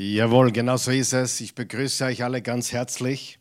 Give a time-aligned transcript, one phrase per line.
[0.00, 1.40] Jawohl, genau so ist es.
[1.40, 3.40] Ich begrüße euch alle ganz herzlich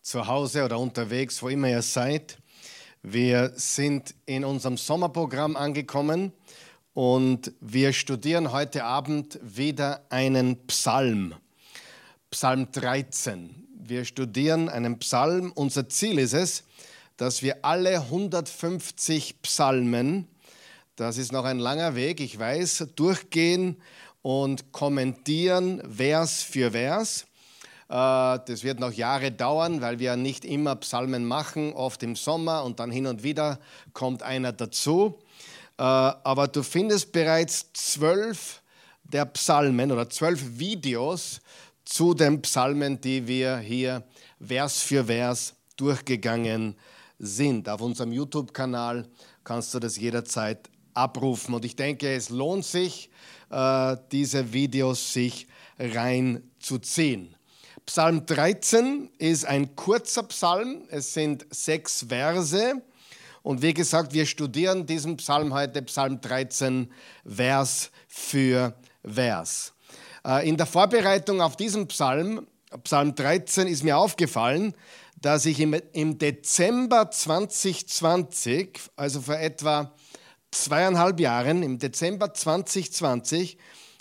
[0.00, 2.38] zu Hause oder unterwegs, wo immer ihr seid.
[3.02, 6.32] Wir sind in unserem Sommerprogramm angekommen
[6.94, 11.34] und wir studieren heute Abend wieder einen Psalm,
[12.30, 13.66] Psalm 13.
[13.78, 15.52] Wir studieren einen Psalm.
[15.54, 16.64] Unser Ziel ist es,
[17.18, 20.26] dass wir alle 150 Psalmen,
[20.96, 23.76] das ist noch ein langer Weg, ich weiß, durchgehen
[24.28, 27.22] und kommentieren Vers für Vers.
[27.88, 32.62] Äh, das wird noch Jahre dauern, weil wir nicht immer Psalmen machen, oft im Sommer
[32.62, 33.58] und dann hin und wieder
[33.94, 35.18] kommt einer dazu.
[35.78, 38.60] Äh, aber du findest bereits zwölf
[39.02, 41.40] der Psalmen oder zwölf Videos
[41.86, 44.04] zu den Psalmen, die wir hier
[44.38, 46.76] Vers für Vers durchgegangen
[47.18, 47.66] sind.
[47.66, 49.08] Auf unserem YouTube-Kanal
[49.42, 51.54] kannst du das jederzeit abrufen.
[51.54, 53.10] Und ich denke, es lohnt sich,
[53.50, 55.46] äh, diese Videos sich
[55.78, 57.34] reinzuziehen.
[57.86, 62.82] Psalm 13 ist ein kurzer Psalm, es sind sechs Verse.
[63.42, 66.92] Und wie gesagt, wir studieren diesen Psalm heute, Psalm 13,
[67.24, 69.72] Vers für Vers.
[70.26, 72.46] Äh, in der Vorbereitung auf diesen Psalm,
[72.84, 74.74] Psalm 13, ist mir aufgefallen,
[75.20, 79.94] dass ich im Dezember 2020, also vor etwa
[80.50, 83.58] zweieinhalb Jahren, im Dezember 2020,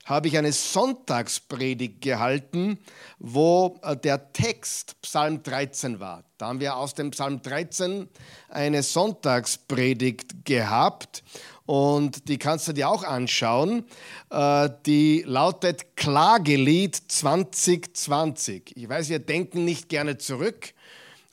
[0.08, 2.80] habe ich eine Sonntagspredigt gehalten,
[3.20, 6.24] wo äh, der Text Psalm 13 war.
[6.38, 8.08] Da haben wir aus dem Psalm 13
[8.48, 11.24] eine Sonntagspredigt gehabt
[11.66, 13.84] und die kannst du dir auch anschauen.
[14.30, 18.78] Äh, die lautet Klagelied 2020.
[18.78, 20.74] Ich weiß, wir denken nicht gerne zurück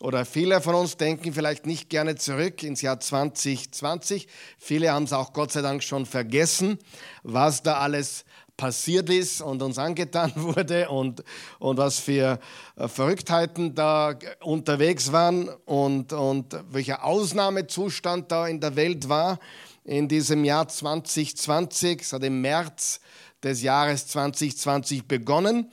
[0.01, 4.27] oder viele von uns denken vielleicht nicht gerne zurück ins Jahr 2020.
[4.59, 6.79] Viele haben es auch Gott sei Dank schon vergessen,
[7.23, 8.25] was da alles
[8.57, 11.25] passiert ist und uns angetan wurde und,
[11.59, 12.39] und was für
[12.77, 19.39] äh, Verrücktheiten da unterwegs waren und, und welcher Ausnahmezustand da in der Welt war
[19.85, 22.03] in diesem Jahr 2020.
[22.03, 23.01] Es hat im März
[23.43, 25.71] des Jahres 2020 begonnen.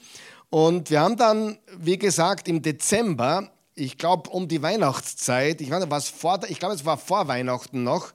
[0.50, 6.58] Und wir haben dann, wie gesagt, im Dezember ich glaube, um die Weihnachtszeit, ich, ich
[6.58, 8.12] glaube, es war vor Weihnachten noch,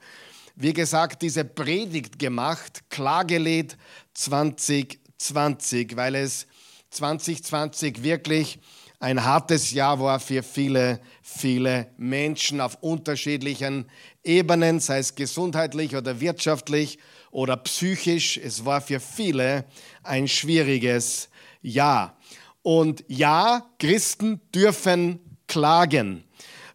[0.55, 3.77] wie gesagt, diese Predigt gemacht, Klagelied
[4.13, 6.47] 2020, weil es
[6.89, 8.59] 2020 wirklich
[8.99, 13.89] ein hartes Jahr war für viele, viele Menschen auf unterschiedlichen
[14.23, 16.97] Ebenen, sei es gesundheitlich oder wirtschaftlich
[17.29, 18.37] oder psychisch.
[18.37, 19.65] Es war für viele
[20.01, 21.29] ein schwieriges
[21.61, 22.17] Jahr.
[22.63, 26.23] Und ja, Christen dürfen klagen.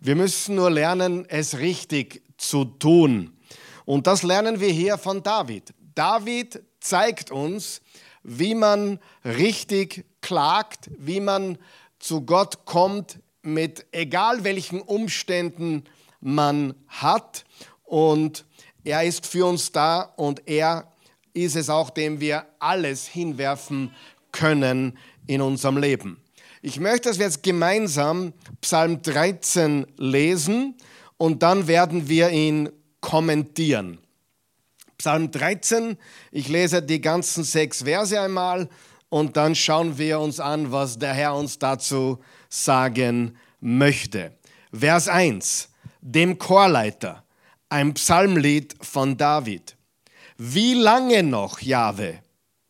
[0.01, 3.37] Wir müssen nur lernen, es richtig zu tun.
[3.85, 5.73] Und das lernen wir hier von David.
[5.95, 7.81] David zeigt uns,
[8.23, 11.59] wie man richtig klagt, wie man
[11.99, 15.85] zu Gott kommt, mit egal welchen Umständen
[16.21, 17.45] man hat.
[17.85, 18.45] Und
[18.85, 20.93] er ist für uns da und er
[21.35, 23.95] ist es auch, dem wir alles hinwerfen
[24.33, 26.21] können in unserem Leben.
[26.65, 30.77] Ich möchte, dass wir jetzt gemeinsam Psalm 13 lesen
[31.17, 33.99] und dann werden wir ihn kommentieren.
[34.97, 35.99] Psalm 13,
[36.31, 38.69] ich lese die ganzen sechs Verse einmal
[39.09, 44.31] und dann schauen wir uns an, was der Herr uns dazu sagen möchte.
[44.73, 45.69] Vers 1,
[46.01, 47.25] dem Chorleiter,
[47.71, 49.77] ein Psalmlied von David.
[50.39, 52.21] Wie lange noch, Jahwe?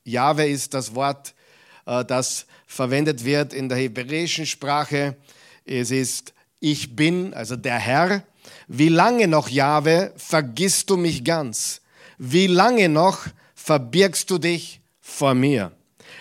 [0.04, 1.34] Jahwe ist das Wort,
[1.84, 5.16] äh, das verwendet wird in der hebräischen Sprache.
[5.64, 8.22] Es ist ich bin, also der Herr.
[8.66, 11.80] Wie lange noch, Jahwe, vergisst du mich ganz?
[12.18, 15.72] Wie lange noch verbirgst du dich vor mir?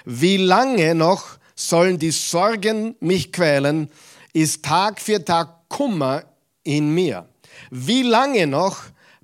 [0.03, 3.89] Wie lange noch sollen die Sorgen mich quälen?
[4.33, 6.23] Ist Tag für Tag Kummer
[6.63, 7.29] in mir?
[7.69, 8.77] Wie lange noch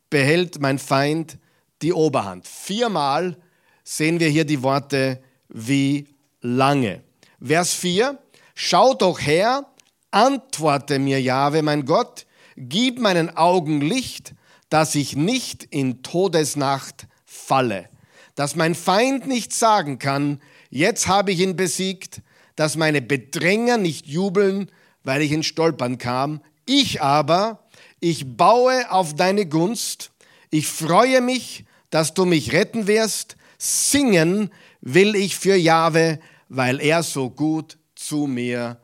[0.10, 1.38] behält mein Feind
[1.82, 2.48] die Oberhand?
[2.48, 3.36] Viermal
[3.84, 6.08] sehen wir hier die Worte wie
[6.42, 7.07] lange.
[7.42, 8.18] Vers 4,
[8.56, 9.66] schau doch her,
[10.12, 12.26] antworte mir, Jahwe, mein Gott,
[12.56, 14.34] gib meinen Augen Licht,
[14.70, 17.90] dass ich nicht in Todesnacht falle,
[18.36, 22.22] dass mein Feind nicht sagen kann, jetzt habe ich ihn besiegt,
[22.56, 24.72] dass meine Bedränger nicht jubeln,
[25.04, 26.42] weil ich in Stolpern kam.
[26.66, 27.68] Ich aber,
[28.00, 30.12] ich baue auf deine Gunst,
[30.50, 34.52] ich freue mich, dass du mich retten wirst, singen
[34.82, 36.20] will ich für Jahwe,
[36.50, 38.78] weil er so gut zu mir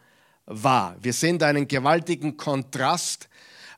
[0.45, 0.95] war.
[1.01, 3.29] Wir sehen einen gewaltigen Kontrast,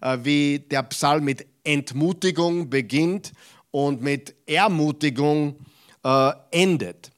[0.02, 3.32] äh, wie der Psalm mit Entmutigung beginnt
[3.72, 5.56] und mit Ermutigung
[6.04, 7.12] äh, endet.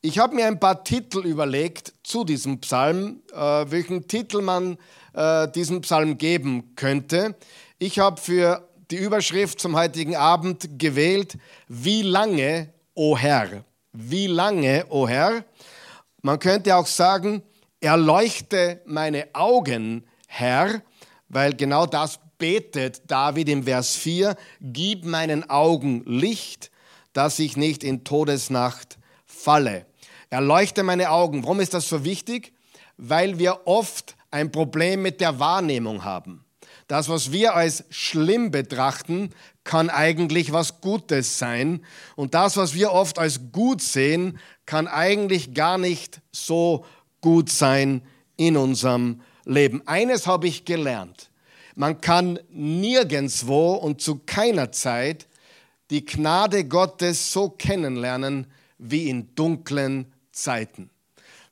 [0.00, 4.76] Ich habe mir ein paar Titel überlegt zu diesem Psalm, äh, welchen Titel man
[5.54, 7.36] diesem Psalm geben könnte.
[7.78, 11.38] Ich habe für die Überschrift zum heutigen Abend gewählt,
[11.68, 13.64] wie lange, o Herr?
[13.92, 15.44] Wie lange, o Herr?
[16.26, 17.42] Man könnte auch sagen,
[17.80, 20.80] erleuchte meine Augen, Herr,
[21.28, 26.70] weil genau das betet David im Vers 4, gib meinen Augen Licht,
[27.12, 29.84] dass ich nicht in Todesnacht falle.
[30.30, 31.42] Erleuchte meine Augen.
[31.42, 32.54] Warum ist das so wichtig?
[32.96, 36.42] Weil wir oft ein Problem mit der Wahrnehmung haben.
[36.86, 39.28] Das, was wir als schlimm betrachten,
[39.64, 41.84] kann eigentlich was Gutes sein.
[42.16, 46.84] Und das, was wir oft als gut sehen, kann eigentlich gar nicht so
[47.20, 48.02] gut sein
[48.36, 49.82] in unserem Leben.
[49.86, 51.30] Eines habe ich gelernt.
[51.74, 55.26] Man kann nirgendswo und zu keiner Zeit
[55.90, 58.46] die Gnade Gottes so kennenlernen
[58.78, 60.90] wie in dunklen Zeiten.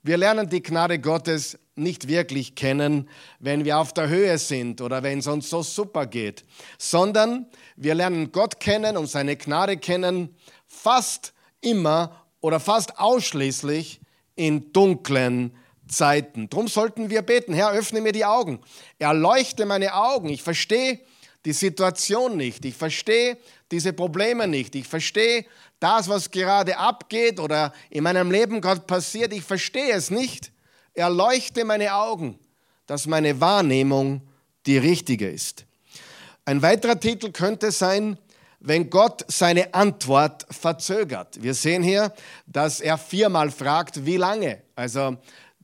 [0.02, 5.02] Wir lernen die Gnade Gottes nicht wirklich kennen, wenn wir auf der Höhe sind oder
[5.02, 6.44] wenn es uns so super geht,
[6.78, 7.46] sondern
[7.76, 10.34] wir lernen Gott kennen und seine Gnade kennen
[10.66, 14.00] fast immer oder fast ausschließlich
[14.34, 15.54] in dunklen
[15.88, 16.48] Zeiten.
[16.48, 18.60] Drum sollten wir beten, Herr, öffne mir die Augen,
[18.98, 20.28] erleuchte meine Augen.
[20.28, 21.00] Ich verstehe
[21.44, 23.36] die Situation nicht, ich verstehe
[23.70, 25.44] diese Probleme nicht, ich verstehe
[25.80, 30.52] das, was gerade abgeht oder in meinem Leben gerade passiert, ich verstehe es nicht.
[30.94, 32.38] Erleuchte meine Augen,
[32.86, 34.22] dass meine Wahrnehmung
[34.66, 35.64] die richtige ist.
[36.44, 38.18] Ein weiterer Titel könnte sein,
[38.60, 41.42] wenn Gott seine Antwort verzögert.
[41.42, 42.12] Wir sehen hier,
[42.46, 44.62] dass er viermal fragt, wie lange.
[44.74, 45.16] Also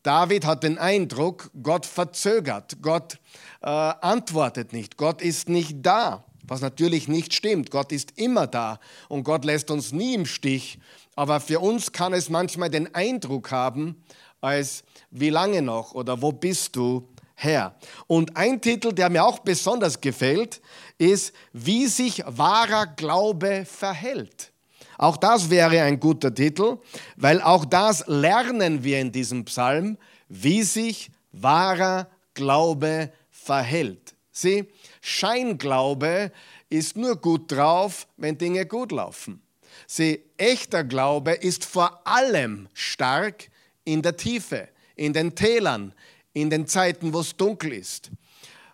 [0.02, 3.18] David hat den Eindruck, Gott verzögert, Gott
[3.62, 7.70] äh, antwortet nicht, Gott ist nicht da was natürlich nicht stimmt.
[7.70, 10.78] Gott ist immer da und Gott lässt uns nie im Stich.
[11.14, 14.02] Aber für uns kann es manchmal den Eindruck haben,
[14.40, 17.08] als wie lange noch oder wo bist du,
[17.40, 17.76] Herr?
[18.08, 20.60] Und ein Titel, der mir auch besonders gefällt,
[20.98, 24.50] ist, wie sich wahrer Glaube verhält.
[24.96, 26.78] Auch das wäre ein guter Titel,
[27.14, 29.96] weil auch das lernen wir in diesem Psalm,
[30.28, 34.16] wie sich wahrer Glaube verhält.
[34.32, 34.64] Sieh,
[35.00, 36.32] Scheinglaube
[36.68, 39.40] ist nur gut drauf, wenn Dinge gut laufen.
[39.86, 43.48] Sie, echter Glaube ist vor allem stark
[43.84, 45.94] in der Tiefe, in den Tälern,
[46.32, 48.10] in den Zeiten, wo es dunkel ist.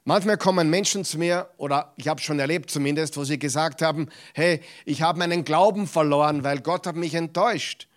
[0.06, 4.09] Manchmal kommen Menschen zu mir, oder ich habe schon erlebt zumindest, wo sie gesagt haben,
[4.35, 7.89] hey, ich habe meinen Glauben verloren, weil Gott hat mich enttäuscht.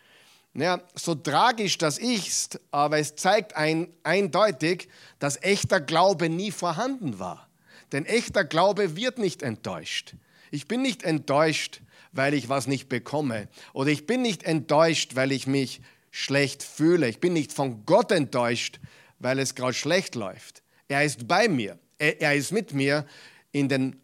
[0.54, 4.88] Ja, so tragisch das ist, aber es zeigt ein, eindeutig,
[5.20, 7.48] dass echter Glaube nie vorhanden war.
[7.92, 10.16] Denn echter Glaube wird nicht enttäuscht.
[10.50, 11.82] Ich bin nicht enttäuscht,
[12.12, 13.50] weil ich was nicht bekomme.
[13.74, 17.08] Oder ich bin nicht enttäuscht, weil ich mich schlecht fühle.
[17.08, 18.80] Ich bin nicht von Gott enttäuscht,
[19.20, 20.64] weil es gerade schlecht läuft.
[20.88, 21.78] Er ist bei mir.
[21.98, 23.06] Er, er ist mit mir
[23.52, 24.02] in den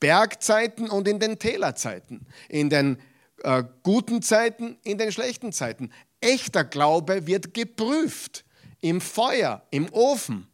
[0.00, 2.26] Bergzeiten und in den Tälerzeiten.
[2.48, 2.98] In den
[3.42, 5.90] äh, guten Zeiten, in den schlechten Zeiten.
[6.20, 8.44] Echter Glaube wird geprüft
[8.80, 10.46] im Feuer, im Ofen.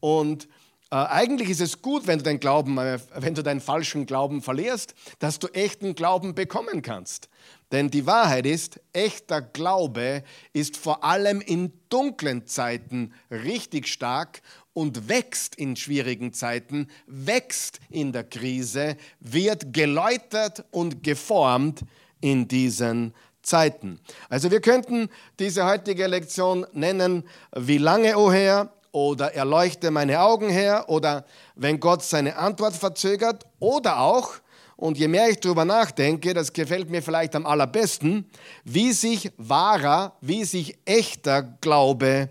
[0.00, 0.48] Und
[0.90, 4.42] äh, eigentlich ist es gut, wenn du, deinen Glauben, äh, wenn du deinen falschen Glauben
[4.42, 7.28] verlierst, dass du echten Glauben bekommen kannst.
[7.72, 10.22] Denn die Wahrheit ist, echter Glaube
[10.52, 14.40] ist vor allem in dunklen Zeiten richtig stark
[14.72, 21.80] und wächst in schwierigen Zeiten, wächst in der Krise, wird geläutert und geformt
[22.20, 24.00] in diesen Zeiten.
[24.28, 25.08] Also wir könnten
[25.38, 31.26] diese heutige Lektion nennen, wie lange, o oh Herr, oder erleuchte meine Augen her oder
[31.54, 34.36] wenn Gott seine Antwort verzögert oder auch,
[34.76, 38.30] und je mehr ich darüber nachdenke, das gefällt mir vielleicht am allerbesten,
[38.64, 42.28] wie sich wahrer, wie sich echter Glaube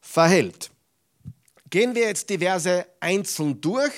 [0.00, 0.70] verhält.
[1.68, 3.92] Gehen wir jetzt die Verse einzeln durch,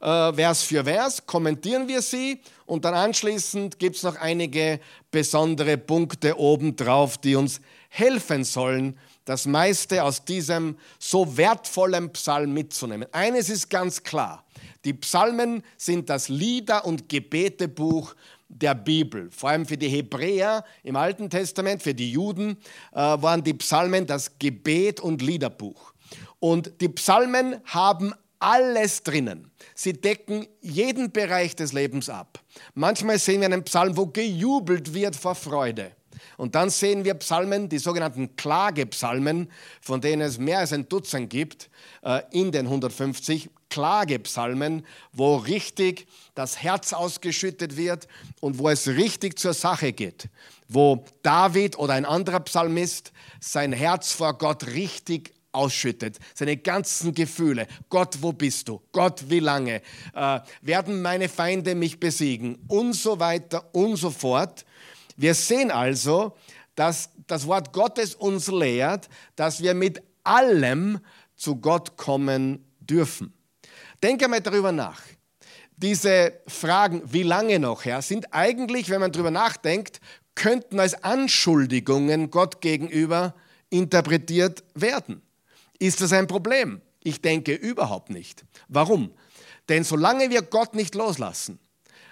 [0.00, 4.80] äh, Vers für Vers, kommentieren wir sie und dann anschließend gibt es noch einige
[5.10, 13.08] besondere Punkte obendrauf, die uns helfen sollen, das meiste aus diesem so wertvollen Psalm mitzunehmen.
[13.12, 14.44] Eines ist ganz klar,
[14.86, 18.14] die Psalmen sind das Lieder- und Gebetebuch
[18.48, 19.28] der Bibel.
[19.32, 22.56] Vor allem für die Hebräer im Alten Testament, für die Juden,
[22.92, 25.92] äh, waren die Psalmen das Gebet- und Liederbuch.
[26.38, 29.50] Und die Psalmen haben alles drinnen.
[29.74, 32.38] Sie decken jeden Bereich des Lebens ab.
[32.74, 35.92] Manchmal sehen wir einen Psalm, wo gejubelt wird vor Freude.
[36.36, 39.50] Und dann sehen wir Psalmen, die sogenannten Klagepsalmen,
[39.80, 41.70] von denen es mehr als ein Dutzend gibt
[42.02, 43.48] äh, in den 150.
[43.68, 48.06] Klagepsalmen, wo richtig das Herz ausgeschüttet wird
[48.40, 50.28] und wo es richtig zur Sache geht,
[50.68, 57.66] wo David oder ein anderer Psalmist sein Herz vor Gott richtig ausschüttet, seine ganzen Gefühle.
[57.88, 58.80] Gott, wo bist du?
[58.92, 59.80] Gott, wie lange?
[60.14, 62.58] Äh, werden meine Feinde mich besiegen?
[62.68, 64.64] Und so weiter und so fort.
[65.16, 66.36] Wir sehen also,
[66.74, 71.00] dass das Wort Gottes uns lehrt, dass wir mit allem
[71.34, 73.32] zu Gott kommen dürfen.
[74.02, 75.00] Denke mal darüber nach.
[75.76, 80.00] Diese Fragen, wie lange noch, Herr, sind eigentlich, wenn man darüber nachdenkt,
[80.34, 83.34] könnten als Anschuldigungen Gott gegenüber
[83.68, 85.22] interpretiert werden.
[85.78, 86.80] Ist das ein Problem?
[87.02, 88.44] Ich denke überhaupt nicht.
[88.68, 89.12] Warum?
[89.68, 91.58] Denn solange wir Gott nicht loslassen,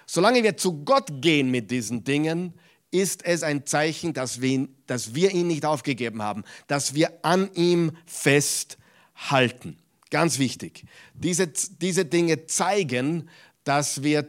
[0.05, 2.53] solange wir zu Gott gehen mit diesen Dingen,
[2.91, 7.11] ist es ein Zeichen, dass wir, ihn, dass wir ihn nicht aufgegeben haben, dass wir
[7.23, 9.77] an ihm festhalten.
[10.15, 10.85] Ganz wichtig.
[11.13, 13.29] Diese, diese Dinge zeigen,
[13.65, 14.25] dass wir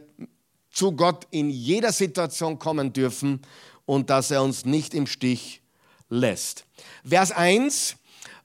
[0.69, 3.39] zu Gott in jeder Situation kommen dürfen
[3.85, 5.61] und dass er uns nicht im Stich
[6.09, 6.65] lässt.
[7.05, 7.95] Vers 1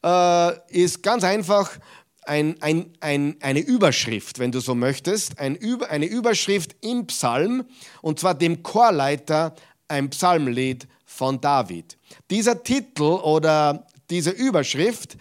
[0.04, 1.80] äh, ist ganz einfach
[2.26, 7.64] ein, ein, ein, eine Überschrift, wenn du so möchtest, eine Überschrift im Psalm,
[8.02, 9.56] und zwar dem Chorleiter
[9.88, 11.99] ein Psalmlied von David.
[12.30, 15.16] Dieser Titel oder diese Überschrift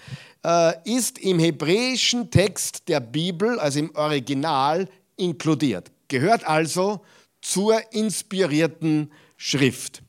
[0.86, 5.92] ist im hebräischen Text der Bibel, also im Original, inkludiert.
[6.08, 7.02] Gehört also
[7.42, 10.04] zur inspirierten Schrift.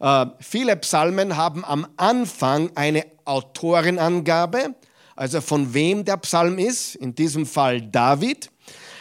[0.00, 4.74] Äh, viele Psalmen haben am Anfang eine Autorenangabe,
[5.14, 8.50] also von wem der Psalm ist, in diesem Fall David,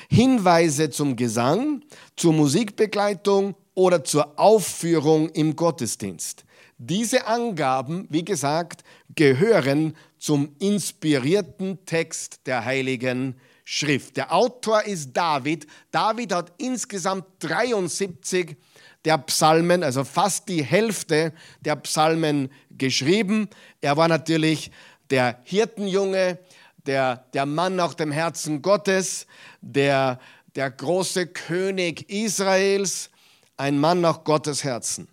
[0.09, 1.83] Hinweise zum Gesang,
[2.15, 6.43] zur Musikbegleitung oder zur Aufführung im Gottesdienst.
[6.77, 8.83] Diese Angaben, wie gesagt,
[9.15, 14.17] gehören zum inspirierten Text der Heiligen Schrift.
[14.17, 15.67] Der Autor ist David.
[15.91, 18.57] David hat insgesamt 73
[19.05, 23.49] der Psalmen, also fast die Hälfte der Psalmen geschrieben.
[23.79, 24.71] Er war natürlich
[25.09, 26.39] der Hirtenjunge,
[26.85, 29.27] der, der Mann nach dem Herzen Gottes,
[29.61, 30.19] der,
[30.55, 33.09] der große König Israels,
[33.57, 35.07] ein Mann nach Gottes Herzen.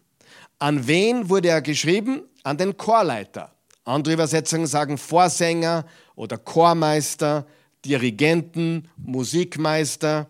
[0.58, 2.22] An wen wurde er geschrieben?
[2.42, 3.55] An den Chorleiter.
[3.86, 7.46] Andere Übersetzungen sagen Vorsänger oder Chormeister,
[7.84, 10.28] Dirigenten, Musikmeister,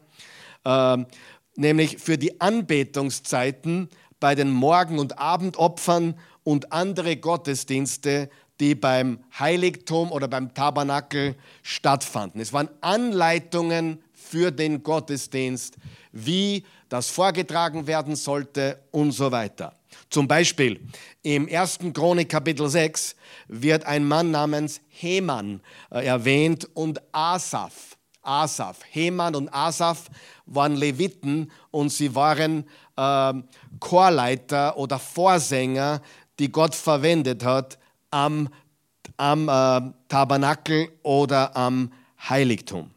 [0.64, 0.98] äh,
[1.56, 3.88] nämlich für die Anbetungszeiten
[4.20, 8.28] bei den Morgen- und Abendopfern und andere Gottesdienste,
[8.60, 12.42] die beim Heiligtum oder beim Tabernakel stattfanden.
[12.42, 15.76] Es waren Anleitungen für den Gottesdienst,
[16.12, 19.72] wie das vorgetragen werden sollte und so weiter.
[20.10, 20.80] Zum Beispiel
[21.22, 21.78] im 1.
[21.92, 23.16] Chronik Kapitel 6
[23.48, 25.60] wird ein Mann namens Heman
[25.90, 27.96] äh, erwähnt und Asaph.
[28.22, 28.80] Asaph.
[28.90, 30.10] Heman und Asaph
[30.46, 32.64] waren Leviten und sie waren
[32.96, 33.32] äh,
[33.80, 36.02] Chorleiter oder Vorsänger,
[36.38, 37.78] die Gott verwendet hat
[38.10, 38.48] am,
[39.16, 41.92] am äh, Tabernakel oder am
[42.28, 42.90] Heiligtum.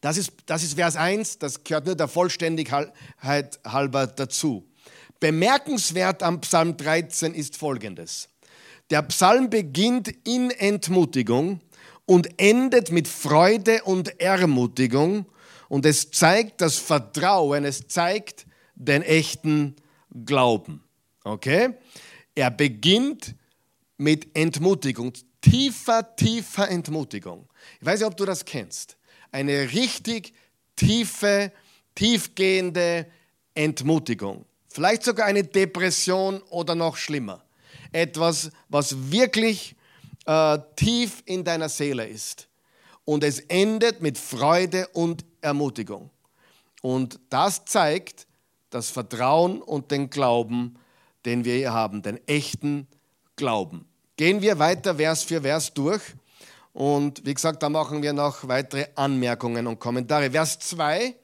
[0.00, 2.92] Das ist, das ist Vers 1, das gehört nur der Vollständigkeit
[3.64, 4.67] halber dazu.
[5.20, 8.28] Bemerkenswert am Psalm 13 ist folgendes.
[8.90, 11.60] Der Psalm beginnt in Entmutigung
[12.06, 15.26] und endet mit Freude und Ermutigung
[15.68, 19.76] und es zeigt das Vertrauen, es zeigt den echten
[20.24, 20.82] Glauben.
[21.24, 21.74] Okay?
[22.34, 23.34] Er beginnt
[23.98, 27.48] mit Entmutigung, tiefer, tiefer Entmutigung.
[27.80, 28.98] Ich weiß nicht, ob du das kennst
[29.32, 30.32] eine richtig
[30.76, 31.52] tiefe,
[31.94, 33.06] tiefgehende
[33.54, 34.44] Entmutigung.
[34.78, 37.42] Vielleicht sogar eine Depression oder noch schlimmer.
[37.90, 39.74] Etwas, was wirklich
[40.24, 42.46] äh, tief in deiner Seele ist.
[43.04, 46.10] Und es endet mit Freude und Ermutigung.
[46.80, 48.28] Und das zeigt
[48.70, 50.78] das Vertrauen und den Glauben,
[51.24, 52.86] den wir hier haben, den echten
[53.34, 53.84] Glauben.
[54.16, 56.02] Gehen wir weiter Vers für Vers durch.
[56.72, 60.30] Und wie gesagt, da machen wir noch weitere Anmerkungen und Kommentare.
[60.30, 61.16] Vers 2.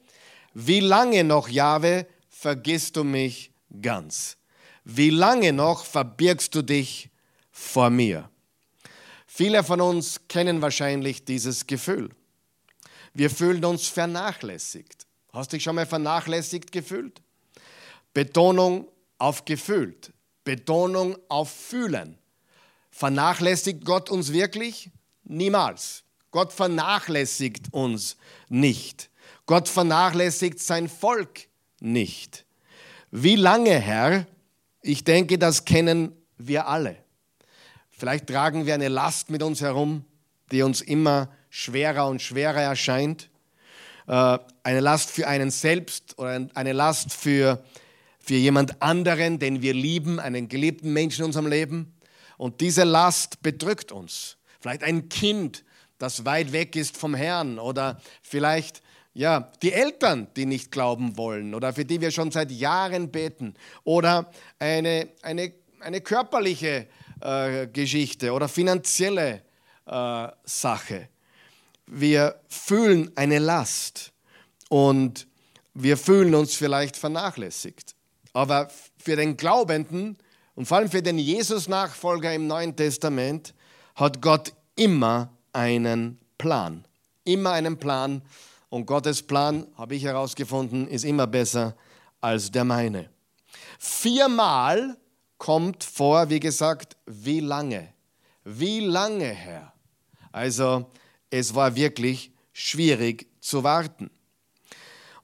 [0.55, 2.05] Wie lange noch, Jahwe,
[2.45, 4.37] vergisst du mich ganz?
[4.83, 7.09] Wie lange noch verbirgst du dich
[7.49, 8.29] vor mir?
[9.25, 12.11] Viele von uns kennen wahrscheinlich dieses Gefühl.
[13.15, 15.07] Wir fühlen uns vernachlässigt.
[15.33, 17.19] Hast du dich schon mal vernachlässigt gefühlt?
[18.13, 20.13] Betonung auf gefühlt.
[20.43, 22.19] Betonung auf fühlen.
[22.91, 24.91] Vernachlässigt Gott uns wirklich?
[25.23, 26.03] Niemals.
[26.29, 28.17] Gott vernachlässigt uns
[28.49, 29.09] nicht.
[29.47, 31.47] Gott vernachlässigt sein Volk
[31.79, 32.45] nicht.
[33.11, 34.25] Wie lange, Herr,
[34.81, 36.95] Ich denke, das kennen wir alle.
[37.89, 40.05] Vielleicht tragen wir eine Last mit uns herum,
[40.51, 43.29] die uns immer schwerer und schwerer erscheint.
[44.07, 47.63] Äh, eine Last für einen selbst oder eine Last für,
[48.19, 51.95] für jemand anderen, den wir lieben, einen geliebten Menschen in unserem Leben.
[52.37, 54.37] Und diese Last bedrückt uns.
[54.59, 55.63] Vielleicht ein Kind,
[55.97, 58.83] das weit weg ist vom Herrn oder vielleicht
[59.15, 63.55] ja, die Eltern, die nicht glauben wollen oder für die wir schon seit Jahren beten
[63.85, 64.29] oder
[64.59, 66.87] eine, eine, eine körperliche
[67.21, 69.41] äh, Geschichte oder finanzielle
[69.85, 71.07] äh, Sache.
[71.87, 74.11] Wir fühlen eine Last
[74.69, 75.27] und
[75.73, 77.95] wir fühlen uns vielleicht vernachlässigt.
[78.33, 80.17] Aber für den Glaubenden
[80.55, 83.53] und vor allem für den Jesus-Nachfolger im Neuen Testament
[83.95, 86.85] hat Gott immer einen Plan.
[87.23, 88.21] Immer einen Plan.
[88.75, 91.77] Und Gottes Plan, habe ich herausgefunden, ist immer besser
[92.19, 93.09] als der meine.
[93.79, 94.97] Viermal
[95.37, 97.93] kommt vor, wie gesagt, wie lange?
[98.43, 99.71] Wie lange, Herr?
[100.33, 100.91] Also
[101.29, 104.11] es war wirklich schwierig zu warten.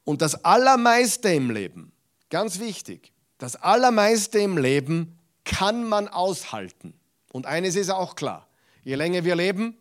[0.06, 1.92] Und das Allermeiste im Leben,
[2.30, 6.94] ganz wichtig, das Allermeiste im Leben kann man aushalten.
[7.34, 8.48] Und eines ist auch klar,
[8.86, 9.76] je länger wir leben,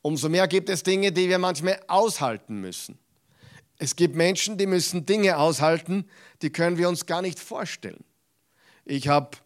[0.00, 2.96] umso mehr gibt es Dinge, die wir manchmal aushalten müssen.
[3.78, 6.08] Es gibt Menschen, die müssen Dinge aushalten,
[6.42, 8.04] die können wir uns gar nicht vorstellen.
[8.84, 9.36] Ich habe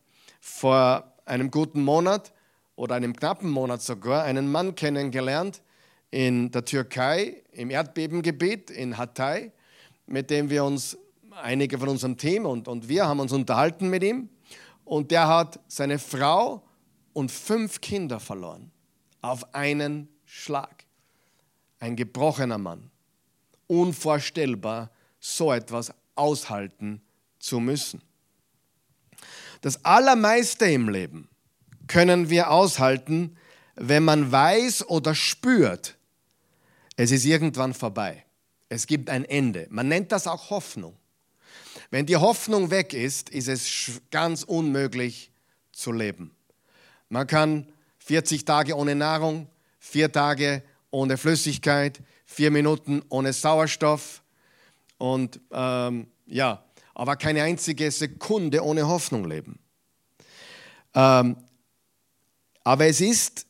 [0.40, 2.32] vor einem guten Monat
[2.76, 5.62] oder einem knappen Monat sogar einen Mann kennengelernt
[6.10, 9.52] in der Türkei, im Erdbebengebiet in Hatay,
[10.06, 10.96] mit dem wir uns,
[11.42, 14.28] einige von unserem Team und, und wir haben uns unterhalten mit ihm.
[14.84, 16.62] Und der hat seine Frau
[17.12, 18.70] und fünf Kinder verloren
[19.20, 20.84] auf einen Schlag.
[21.78, 22.89] Ein gebrochener Mann.
[23.70, 27.00] Unvorstellbar, so etwas aushalten
[27.38, 28.02] zu müssen.
[29.60, 31.28] Das Allermeiste im Leben
[31.86, 33.36] können wir aushalten,
[33.76, 35.96] wenn man weiß oder spürt,
[36.96, 38.24] es ist irgendwann vorbei.
[38.68, 39.68] Es gibt ein Ende.
[39.70, 40.96] Man nennt das auch Hoffnung.
[41.90, 45.30] Wenn die Hoffnung weg ist, ist es ganz unmöglich
[45.70, 46.34] zu leben.
[47.08, 49.46] Man kann 40 Tage ohne Nahrung,
[49.78, 52.00] vier Tage ohne Flüssigkeit,
[52.30, 54.22] vier Minuten ohne Sauerstoff
[54.98, 59.58] und ähm, ja, aber keine einzige Sekunde ohne Hoffnung leben.
[60.94, 61.36] Ähm,
[62.62, 63.46] aber es ist,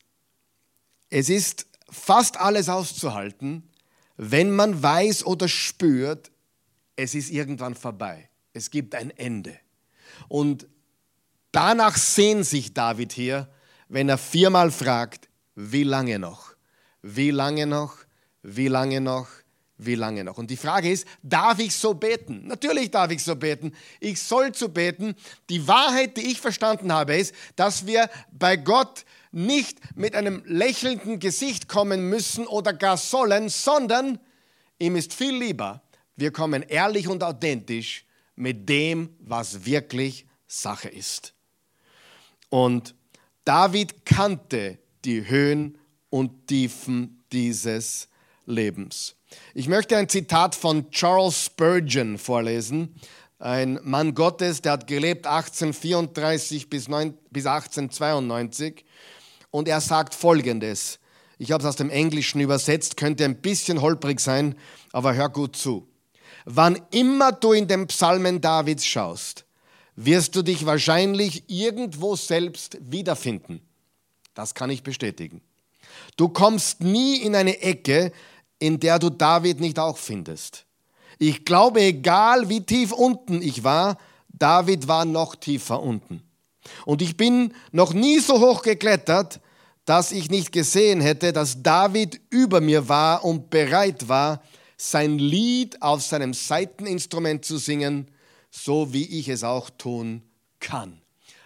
[1.11, 3.68] es ist fast alles auszuhalten,
[4.16, 6.31] wenn man weiß oder spürt,
[6.96, 8.31] es ist irgendwann vorbei.
[8.55, 9.59] Es gibt ein Ende.
[10.28, 10.66] Und
[11.52, 13.52] danach sehnt sich David hier,
[13.88, 16.55] wenn er viermal fragt, wie lange noch?
[17.02, 17.98] Wie lange noch?
[18.42, 19.29] Wie lange noch?
[19.83, 20.37] Wie lange noch?
[20.37, 22.46] Und die Frage ist, darf ich so beten?
[22.46, 23.72] Natürlich darf ich so beten.
[23.98, 25.14] Ich soll so beten.
[25.48, 31.18] Die Wahrheit, die ich verstanden habe, ist, dass wir bei Gott nicht mit einem lächelnden
[31.18, 34.18] Gesicht kommen müssen oder gar sollen, sondern
[34.79, 35.83] ihm ist viel lieber,
[36.16, 38.05] wir kommen ehrlich und authentisch
[38.37, 41.33] mit dem, was wirklich Sache ist.
[42.50, 42.94] Und
[43.44, 45.79] David kannte die Höhen
[46.11, 48.10] und Tiefen dieses
[48.50, 49.16] Lebens.
[49.54, 52.94] Ich möchte ein Zitat von Charles Spurgeon vorlesen,
[53.38, 58.84] ein Mann Gottes, der hat gelebt 1834 bis 1892
[59.50, 60.98] und er sagt Folgendes.
[61.38, 64.56] Ich habe es aus dem Englischen übersetzt, könnte ein bisschen holprig sein,
[64.92, 65.88] aber hör gut zu.
[66.44, 69.46] Wann immer du in den Psalmen Davids schaust,
[69.96, 73.62] wirst du dich wahrscheinlich irgendwo selbst wiederfinden.
[74.34, 75.40] Das kann ich bestätigen.
[76.16, 78.12] Du kommst nie in eine Ecke,
[78.61, 80.66] in der du David nicht auch findest.
[81.18, 86.23] Ich glaube, egal wie tief unten ich war, David war noch tiefer unten.
[86.85, 89.40] Und ich bin noch nie so hoch geklettert,
[89.85, 94.42] dass ich nicht gesehen hätte, dass David über mir war und bereit war,
[94.77, 98.09] sein Lied auf seinem Saiteninstrument zu singen,
[98.51, 100.23] so wie ich es auch tun
[100.61, 101.01] kann.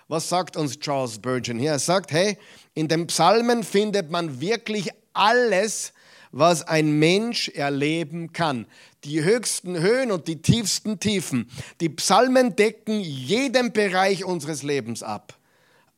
[0.09, 1.73] Was sagt uns Charles Spurgeon hier?
[1.73, 2.37] Er sagt, hey,
[2.75, 5.94] in den Psalmen findet man wirklich alles,
[6.37, 8.67] was ein Mensch erleben kann.
[9.05, 11.49] Die höchsten Höhen und die tiefsten Tiefen.
[11.81, 15.39] Die Psalmen decken jeden Bereich unseres Lebens ab.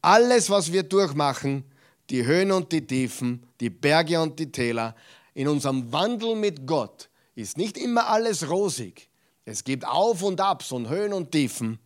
[0.03, 1.65] Alles, was wir durchmachen,
[2.11, 4.95] die Höhen und die Tiefen, die Berge und die Täler,
[5.33, 9.09] in unserem Wandel mit Gott ist nicht immer alles rosig.
[9.47, 11.79] Es gibt Auf und Abs und Höhen und Tiefen.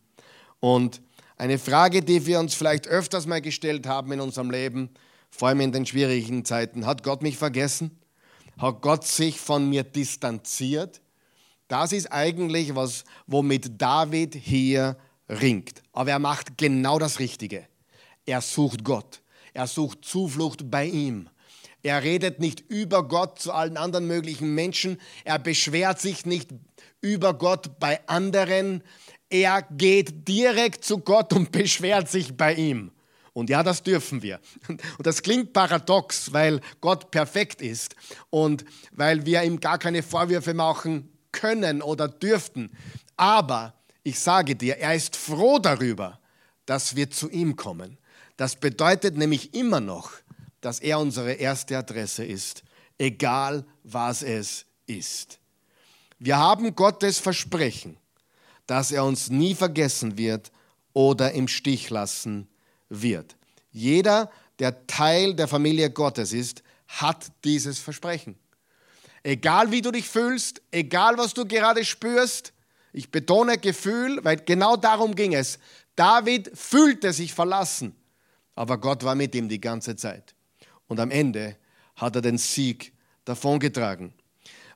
[0.59, 1.01] Und
[1.37, 4.91] eine Frage, die wir uns vielleicht öfters mal gestellt haben in unserem Leben,
[5.31, 8.00] vor allem in den schwierigen Zeiten, hat Gott mich vergessen?
[8.61, 11.01] Hat Gott sich von mir distanziert?
[11.67, 14.99] Das ist eigentlich was, womit David hier
[15.31, 15.83] ringt.
[15.93, 17.67] Aber er macht genau das Richtige.
[18.27, 19.23] Er sucht Gott.
[19.55, 21.31] Er sucht Zuflucht bei ihm.
[21.83, 25.01] Er redet nicht über Gott zu allen anderen möglichen Menschen.
[25.25, 26.51] Er beschwert sich nicht
[27.01, 28.83] über Gott bei anderen.
[29.31, 32.93] Er geht direkt zu Gott und beschwert sich bei ihm.
[33.33, 34.41] Und ja, das dürfen wir.
[34.69, 37.95] Und das klingt paradox, weil Gott perfekt ist
[38.31, 42.71] und weil wir ihm gar keine Vorwürfe machen können oder dürften.
[43.17, 46.19] Aber ich sage dir, er ist froh darüber,
[46.67, 47.99] dass wir zu ihm kommen.
[48.37, 50.13] Das bedeutet nämlich immer noch,
[50.61, 52.65] dass er unsere erste Adresse ist,
[52.99, 55.39] egal was es ist.
[56.19, 57.97] Wir haben Gottes Versprechen,
[58.67, 60.51] dass er uns nie vergessen wird
[60.93, 62.51] oder im Stich lassen wird.
[63.71, 68.37] Jeder, der Teil der Familie Gottes ist, hat dieses Versprechen.
[69.23, 72.53] Egal wie du dich fühlst, egal was du gerade spürst,
[72.93, 75.59] ich betone Gefühl, weil genau darum ging es.
[75.95, 77.95] David fühlte sich verlassen,
[78.55, 80.35] aber Gott war mit ihm die ganze Zeit.
[80.89, 81.57] Und am Ende
[81.97, 82.93] hat er den Sieg
[83.25, 84.13] davongetragen.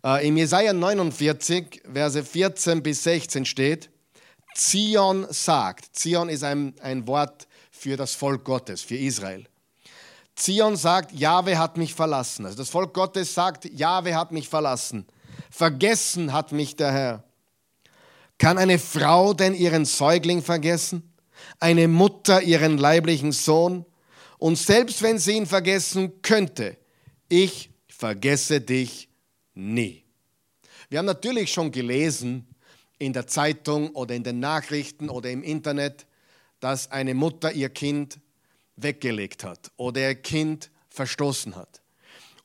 [0.05, 3.91] Äh, Im Jesaja 49, Verse 14 bis 16 steht,
[4.55, 7.49] Zion sagt, Zion ist ein, ein Wort
[7.85, 9.45] für das Volk Gottes, für Israel.
[10.35, 12.47] Zion sagt, Jahwe hat mich verlassen.
[12.47, 15.05] Also das Volk Gottes sagt, Jahwe hat mich verlassen.
[15.51, 17.25] Vergessen hat mich der Herr.
[18.39, 21.13] Kann eine Frau denn ihren Säugling vergessen?
[21.61, 23.85] Eine Mutter ihren leiblichen Sohn?
[24.39, 26.79] Und selbst wenn sie ihn vergessen könnte,
[27.29, 29.11] ich vergesse dich
[29.53, 30.05] nie.
[30.89, 32.47] Wir haben natürlich schon gelesen
[32.97, 36.07] in der Zeitung oder in den Nachrichten oder im Internet,
[36.65, 38.19] dass eine Mutter ihr Kind
[38.77, 41.83] weggelegt hat oder ihr Kind verstoßen hat.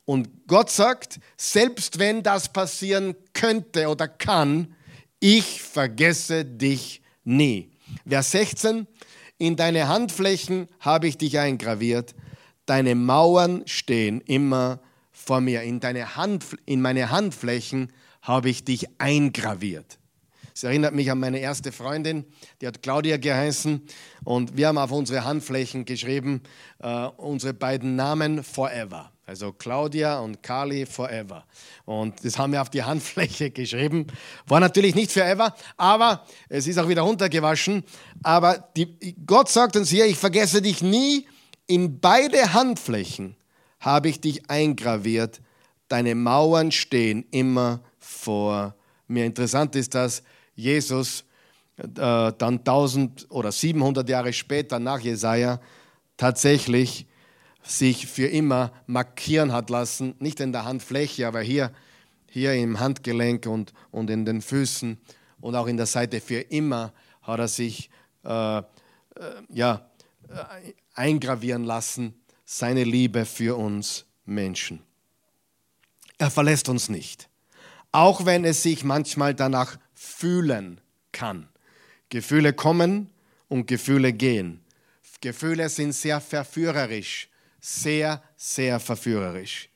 [0.04, 4.74] Und Gott sagt, selbst wenn das passieren könnte oder kann,
[5.20, 7.70] ich vergesse dich nie.
[8.06, 8.86] Vers 16,
[9.38, 12.14] in deine Handflächen habe ich dich eingraviert,
[12.66, 14.80] deine Mauern stehen immer
[15.12, 15.62] vor mir.
[15.62, 19.99] In, deine Hand, in meine Handflächen habe ich dich eingraviert.
[20.60, 22.26] Es erinnert mich an meine erste Freundin,
[22.60, 23.80] die hat Claudia geheißen
[24.24, 26.42] und wir haben auf unsere Handflächen geschrieben,
[26.80, 29.10] äh, unsere beiden Namen Forever.
[29.24, 31.46] Also Claudia und Kali Forever.
[31.86, 34.06] Und das haben wir auf die Handfläche geschrieben.
[34.48, 37.82] War natürlich nicht Forever, aber es ist auch wieder runtergewaschen.
[38.22, 41.26] Aber die, Gott sagt uns hier, ich vergesse dich nie.
[41.68, 43.34] In beide Handflächen
[43.78, 45.40] habe ich dich eingraviert.
[45.88, 48.74] Deine Mauern stehen immer vor
[49.06, 49.24] mir.
[49.24, 50.22] Interessant ist, dass
[50.60, 51.24] Jesus
[51.76, 55.60] äh, dann 1000 oder 700 Jahre später nach Jesaja
[56.16, 57.06] tatsächlich
[57.62, 61.72] sich für immer markieren hat lassen, nicht in der Handfläche, aber hier,
[62.26, 64.98] hier im Handgelenk und, und in den Füßen
[65.40, 66.20] und auch in der Seite.
[66.20, 66.92] Für immer
[67.22, 67.90] hat er sich
[68.24, 68.62] äh, äh,
[69.48, 69.90] ja,
[70.28, 74.82] äh, eingravieren lassen, seine Liebe für uns Menschen.
[76.18, 77.28] Er verlässt uns nicht,
[77.92, 80.80] auch wenn es sich manchmal danach fühlen
[81.12, 81.50] kann.
[82.08, 83.10] Gefühle kommen
[83.48, 84.60] und Gefühle gehen.
[85.20, 87.28] Gefühle sind sehr verführerisch,
[87.60, 89.68] sehr, sehr verführerisch.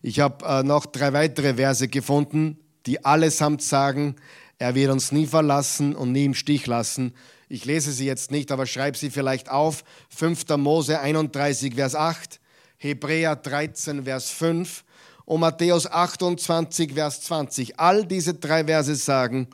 [0.00, 4.16] Ich habe äh, noch drei weitere Verse gefunden, die allesamt sagen,
[4.56, 7.14] er wird uns nie verlassen und nie im Stich lassen.
[7.50, 9.84] Ich lese sie jetzt nicht, aber schreibe sie vielleicht auf.
[10.08, 10.48] 5.
[10.56, 12.40] Mose 31, Vers 8,
[12.78, 14.84] Hebräer 13, Vers 5
[15.28, 17.78] und Matthäus 28, Vers 20.
[17.78, 19.48] All diese drei Verse sagen,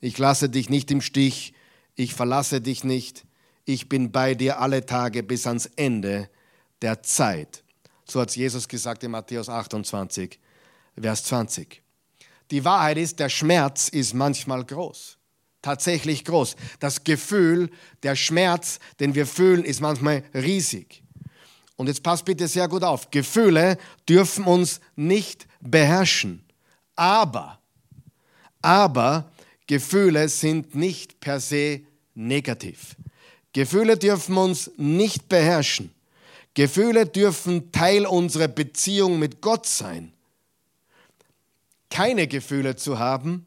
[0.00, 1.52] ich lasse dich nicht im Stich,
[1.96, 3.26] ich verlasse dich nicht,
[3.66, 6.30] ich bin bei dir alle Tage bis ans Ende
[6.80, 7.62] der Zeit.
[8.06, 10.40] So hat Jesus gesagt in Matthäus 28,
[10.98, 11.82] Vers 20.
[12.50, 15.18] Die Wahrheit ist, der Schmerz ist manchmal groß.
[15.60, 16.56] Tatsächlich groß.
[16.80, 17.68] Das Gefühl,
[18.02, 21.01] der Schmerz, den wir fühlen, ist manchmal riesig.
[21.76, 23.10] Und jetzt passt bitte sehr gut auf.
[23.10, 26.44] Gefühle dürfen uns nicht beherrschen.
[26.96, 27.58] Aber,
[28.60, 29.30] aber
[29.66, 31.80] Gefühle sind nicht per se
[32.14, 32.96] negativ.
[33.52, 35.92] Gefühle dürfen uns nicht beherrschen.
[36.54, 40.12] Gefühle dürfen Teil unserer Beziehung mit Gott sein.
[41.88, 43.46] Keine Gefühle zu haben,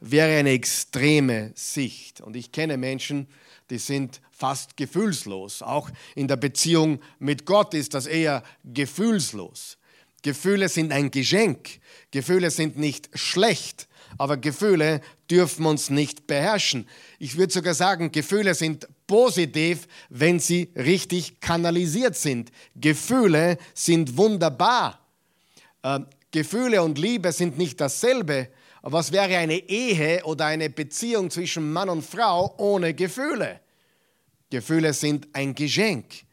[0.00, 2.20] wäre eine extreme Sicht.
[2.20, 3.40] Und ich kenne Menschen, die
[3.78, 5.62] sind fast gefühlslos.
[5.62, 9.78] Auch in der Beziehung mit Gott ist das eher gefühlslos.
[10.22, 11.80] Gefühle sind ein Geschenk.
[12.10, 16.88] Gefühle sind nicht schlecht, aber Gefühle dürfen uns nicht beherrschen.
[17.18, 22.50] Ich würde sogar sagen, Gefühle sind positiv, wenn sie richtig kanalisiert sind.
[22.76, 25.00] Gefühle sind wunderbar.
[25.82, 28.48] Äh, Gefühle und Liebe sind nicht dasselbe,
[28.82, 33.60] Was wäre eine Ehe oder eine Beziehung zwischen Mann und Frau ohne Gefühle?
[34.48, 36.24] Gefühle sind ein Geschenk,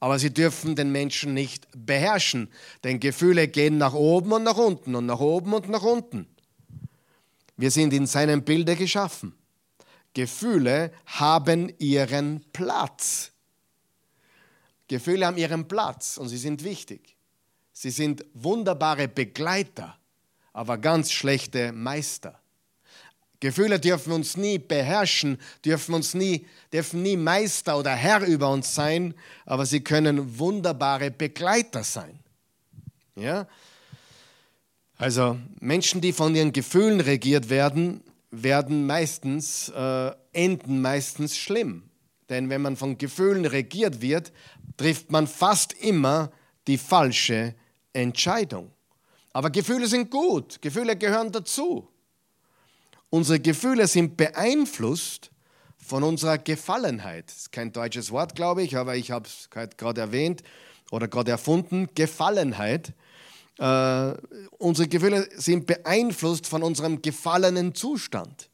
[0.00, 2.50] aber sie dürfen den Menschen nicht beherrschen,
[2.82, 6.26] denn Gefühle gehen nach oben und nach unten und nach oben und nach unten.
[7.56, 9.34] Wir sind in seinem Bilde geschaffen.
[10.14, 13.30] Gefühle haben ihren Platz.
[14.88, 17.16] Gefühle haben ihren Platz und sie sind wichtig.
[17.72, 19.98] Sie sind wunderbare Begleiter,
[20.52, 22.38] aber ganz schlechte Meister.
[23.40, 28.72] Gefühle dürfen uns nie beherrschen, dürfen uns nie, dürfen nie Meister oder Herr über uns
[28.72, 29.14] sein,
[29.46, 32.20] aber sie können wunderbare Begleiter sein.
[33.16, 33.48] Ja?
[34.96, 41.90] Also Menschen, die von ihren Gefühlen regiert werden, werden meistens, äh, enden meistens schlimm.
[42.28, 44.32] Denn wenn man von Gefühlen regiert wird,
[44.76, 46.30] trifft man fast immer
[46.68, 47.56] die falsche
[47.92, 48.70] Entscheidung.
[49.32, 51.88] Aber Gefühle sind gut, Gefühle gehören dazu.
[53.10, 55.30] Unsere Gefühle sind beeinflusst
[55.78, 57.28] von unserer Gefallenheit.
[57.28, 60.42] Das ist kein deutsches Wort, glaube ich, aber ich habe es gerade erwähnt
[60.90, 61.88] oder gerade erfunden.
[61.94, 62.94] Gefallenheit.
[63.58, 64.14] Äh,
[64.58, 68.48] unsere Gefühle sind beeinflusst von unserem gefallenen Zustand.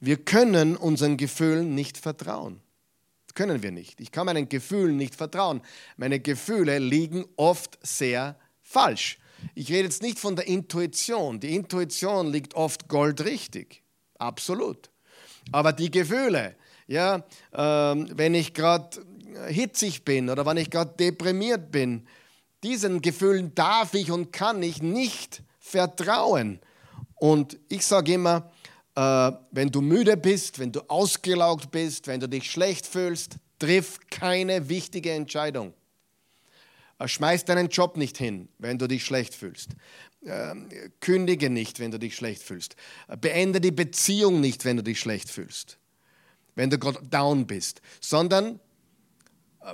[0.00, 2.60] Wir können unseren Gefühlen nicht vertrauen.
[3.26, 4.00] Das können wir nicht.
[4.00, 5.60] Ich kann meinen Gefühlen nicht vertrauen.
[5.96, 9.18] Meine Gefühle liegen oft sehr falsch.
[9.54, 11.40] Ich rede jetzt nicht von der Intuition.
[11.40, 13.82] Die Intuition liegt oft goldrichtig.
[14.18, 14.90] Absolut.
[15.52, 17.16] Aber die Gefühle, ja,
[17.52, 19.04] äh, wenn ich gerade
[19.48, 22.06] hitzig bin oder wenn ich gerade deprimiert bin,
[22.62, 26.60] diesen Gefühlen darf ich und kann ich nicht vertrauen.
[27.14, 28.50] Und ich sage immer,
[28.94, 33.98] äh, wenn du müde bist, wenn du ausgelaugt bist, wenn du dich schlecht fühlst, triff
[34.10, 35.74] keine wichtige Entscheidung.
[36.98, 39.70] Äh, schmeiß deinen Job nicht hin, wenn du dich schlecht fühlst.
[40.24, 40.68] Ähm,
[41.00, 42.76] kündige nicht, wenn du dich schlecht fühlst.
[43.08, 45.78] Äh, beende die Beziehung nicht, wenn du dich schlecht fühlst,
[46.54, 48.60] wenn du gerade down bist, sondern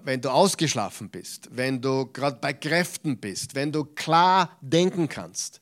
[0.03, 5.61] wenn du ausgeschlafen bist, wenn du gerade bei Kräften bist, wenn du klar denken kannst,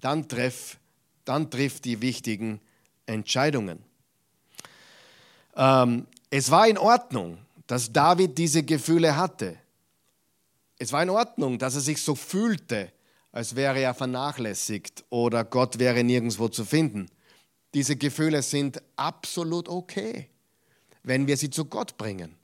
[0.00, 0.78] dann treff,
[1.24, 2.60] dann triff die wichtigen
[3.06, 3.84] Entscheidungen.
[5.56, 9.56] Ähm, es war in Ordnung, dass David diese Gefühle hatte.
[10.78, 12.92] Es war in Ordnung, dass er sich so fühlte,
[13.32, 17.08] als wäre er vernachlässigt oder Gott wäre nirgendwo zu finden.
[17.74, 20.28] Diese Gefühle sind absolut okay,
[21.02, 22.34] wenn wir sie zu Gott bringen.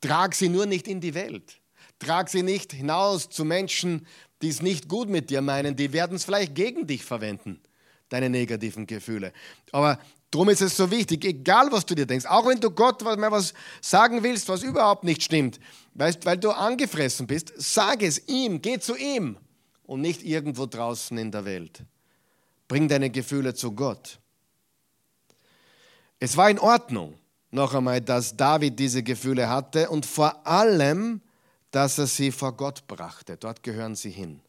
[0.00, 1.60] Trag sie nur nicht in die Welt.
[1.98, 4.06] Trag sie nicht hinaus zu Menschen,
[4.40, 5.76] die es nicht gut mit dir meinen.
[5.76, 7.60] Die werden es vielleicht gegen dich verwenden,
[8.08, 9.32] deine negativen Gefühle.
[9.72, 9.98] Aber
[10.30, 13.30] darum ist es so wichtig, egal was du dir denkst, auch wenn du Gott mal
[13.30, 15.60] was sagen willst, was überhaupt nicht stimmt,
[15.94, 19.36] weißt, weil du angefressen bist, sag es ihm, geh zu ihm
[19.84, 21.82] und nicht irgendwo draußen in der Welt.
[22.68, 24.18] Bring deine Gefühle zu Gott.
[26.18, 27.18] Es war in Ordnung,
[27.50, 31.20] noch einmal, dass David diese Gefühle hatte und vor allem,
[31.70, 33.36] dass er sie vor Gott brachte.
[33.36, 34.40] Dort gehören sie hin.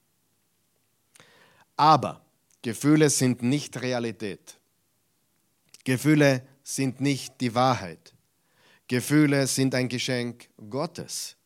[1.76, 2.22] Aber
[2.62, 4.60] Gefühle sind nicht Realität.
[5.84, 8.14] Gefühle sind nicht die Wahrheit.
[8.92, 11.38] Gefühle sind ein Geschenk Gottes,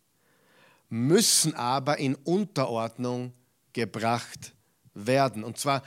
[0.89, 3.34] müssen aber in Unterordnung
[3.71, 4.55] gebracht
[4.95, 5.43] werden.
[5.43, 5.84] Und zwar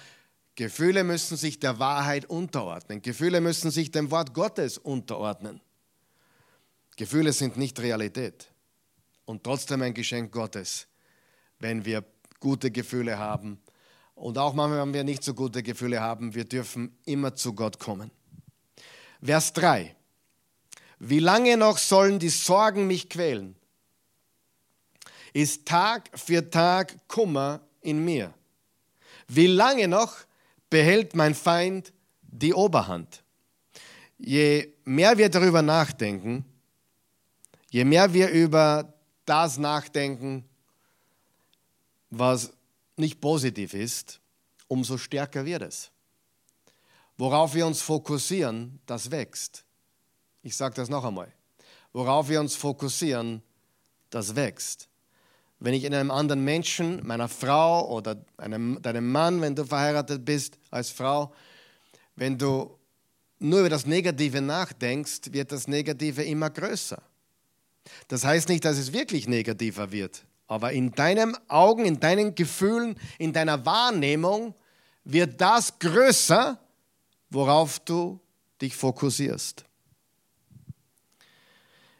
[0.54, 3.02] Gefühle müssen sich der Wahrheit unterordnen.
[3.02, 5.60] Gefühle müssen sich dem Wort Gottes unterordnen.
[6.94, 8.52] Gefühle sind nicht Realität
[9.24, 10.86] und trotzdem ein Geschenk Gottes,
[11.58, 12.04] wenn wir
[12.38, 13.58] gute Gefühle haben.
[14.14, 17.80] Und auch manchmal, wenn wir nicht so gute Gefühle haben, wir dürfen immer zu Gott
[17.80, 18.12] kommen.
[19.20, 19.96] Vers 3.
[20.98, 23.56] Wie lange noch sollen die Sorgen mich quälen?
[25.32, 28.34] Ist Tag für Tag Kummer in mir?
[29.28, 30.16] Wie lange noch
[30.70, 33.22] behält mein Feind die Oberhand.
[34.18, 36.44] Je mehr wir darüber nachdenken,
[37.70, 38.92] je mehr wir über
[39.24, 40.48] das nachdenken,
[42.10, 42.52] was
[42.96, 44.20] nicht positiv ist,
[44.66, 45.90] umso stärker wird es.
[47.16, 49.64] Worauf wir uns fokussieren, das wächst.
[50.48, 51.32] Ich sage das noch einmal.
[51.92, 53.42] Worauf wir uns fokussieren,
[54.10, 54.88] das wächst
[55.60, 60.24] wenn ich in einem anderen Menschen, meiner Frau oder einem, deinem Mann, wenn du verheiratet
[60.24, 61.32] bist als Frau,
[62.14, 62.78] wenn du
[63.40, 67.00] nur über das Negative nachdenkst, wird das Negative immer größer.
[68.08, 72.96] Das heißt nicht, dass es wirklich negativer wird, aber in deinen Augen, in deinen Gefühlen,
[73.18, 74.54] in deiner Wahrnehmung
[75.04, 76.58] wird das größer,
[77.30, 78.20] worauf du
[78.60, 79.64] dich fokussierst.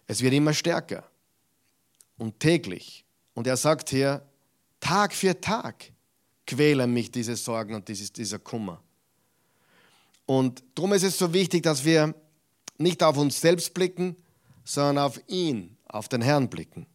[0.08, 1.04] Es wird immer stärker
[2.16, 4.26] und täglich und er sagt hier,
[4.80, 5.92] Tag für Tag
[6.46, 8.82] quälen mich diese Sorgen und dieses, dieser Kummer.
[10.24, 12.14] Und darum ist es so wichtig, dass wir
[12.78, 14.16] nicht auf uns selbst blicken,
[14.64, 16.86] sondern auf ihn, auf den Herrn blicken.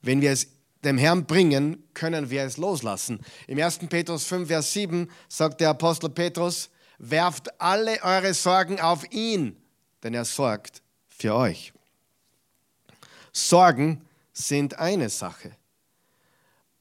[0.00, 0.48] Wenn wir es
[0.84, 3.20] dem Herrn bringen, können wir es loslassen.
[3.46, 3.78] Im 1.
[3.90, 9.56] Petrus 5, Vers 7 sagt der Apostel Petrus, werft alle eure Sorgen auf ihn,
[10.02, 11.72] denn er sorgt für euch.
[13.32, 15.56] Sorgen sind eine Sache,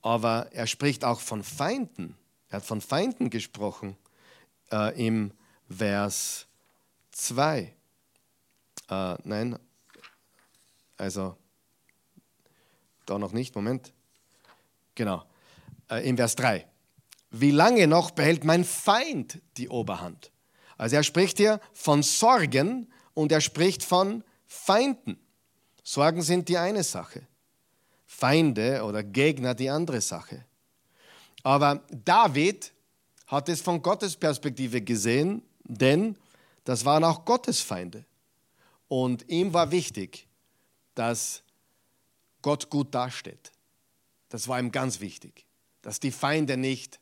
[0.02, 2.18] aber er spricht auch von Feinden.
[2.50, 3.98] Er hat von Feinden gesprochen
[4.72, 5.32] äh, im
[5.70, 6.48] Vers
[7.12, 7.74] 2.
[8.90, 9.58] Äh, nein,
[10.98, 11.38] also
[13.06, 13.94] da noch nicht, Moment.
[14.96, 15.24] Genau,
[15.90, 16.68] äh, im Vers 3.
[17.32, 20.32] Wie lange noch behält mein Feind die Oberhand?
[20.78, 25.18] Also er spricht hier von Sorgen und er spricht von Feinden.
[25.94, 27.28] Sorgen sind die eine Sache,
[28.06, 30.46] Feinde oder Gegner die andere Sache.
[31.44, 32.72] Aber David
[33.28, 36.16] hat es von Gottes Perspektive gesehen, denn
[36.64, 38.06] das waren auch Gottes Feinde.
[38.88, 40.30] Und ihm war wichtig,
[40.96, 41.44] dass
[42.42, 43.52] Gott gut dasteht.
[44.30, 45.46] Das war ihm ganz wichtig,
[45.82, 47.02] dass die Feinde nicht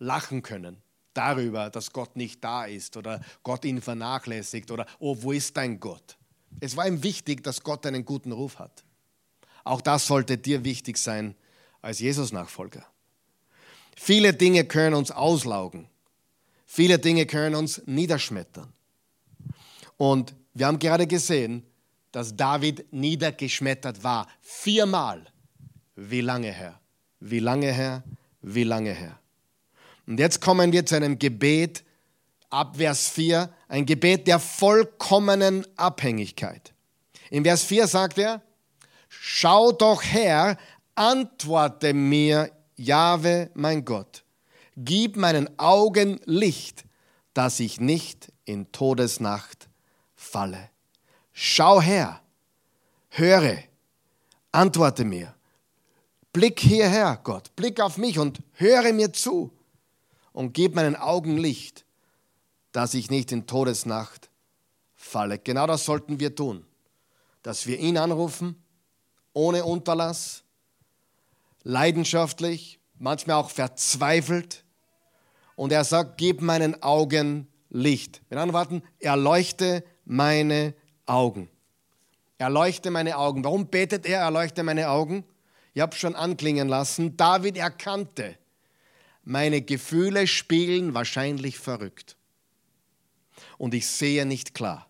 [0.00, 5.30] lachen können darüber, dass Gott nicht da ist oder Gott ihn vernachlässigt oder, oh, wo
[5.30, 6.16] ist dein Gott?
[6.60, 8.84] Es war ihm wichtig, dass Gott einen guten Ruf hat.
[9.64, 11.34] Auch das sollte dir wichtig sein
[11.82, 12.86] als Jesus-Nachfolger.
[13.96, 15.88] Viele Dinge können uns auslaugen.
[16.66, 18.72] Viele Dinge können uns niederschmettern.
[19.96, 21.62] Und wir haben gerade gesehen,
[22.10, 24.28] dass David niedergeschmettert war.
[24.40, 25.24] Viermal.
[25.96, 26.80] Wie lange her?
[27.20, 28.02] Wie lange her?
[28.42, 29.18] Wie lange her?
[30.06, 31.83] Und jetzt kommen wir zu einem Gebet,
[32.54, 36.72] ab Vers 4, ein Gebet der vollkommenen Abhängigkeit.
[37.30, 38.42] In Vers 4 sagt er,
[39.08, 40.56] Schau doch her,
[40.94, 44.24] antworte mir, Jahwe, mein Gott.
[44.76, 46.84] Gib meinen Augen Licht,
[47.32, 49.68] dass ich nicht in Todesnacht
[50.14, 50.70] falle.
[51.32, 52.20] Schau her,
[53.08, 53.58] höre,
[54.52, 55.34] antworte mir.
[56.32, 59.52] Blick hierher, Gott, blick auf mich und höre mir zu
[60.32, 61.84] und gib meinen Augen Licht,
[62.74, 64.30] dass ich nicht in Todesnacht
[64.96, 65.38] falle.
[65.38, 66.66] Genau das sollten wir tun,
[67.42, 68.60] dass wir ihn anrufen,
[69.32, 70.42] ohne Unterlass,
[71.62, 74.64] leidenschaftlich, manchmal auch verzweifelt.
[75.54, 78.22] Und er sagt, gib meinen Augen Licht.
[78.28, 80.74] Mit anderen Worten, erleuchte meine
[81.06, 81.48] Augen.
[82.38, 83.44] Erleuchte meine Augen.
[83.44, 85.24] Warum betet er, erleuchte meine Augen?
[85.74, 88.36] Ich habe schon anklingen lassen, David erkannte,
[89.22, 92.16] meine Gefühle spielen wahrscheinlich verrückt.
[93.58, 94.88] Und ich sehe nicht klar.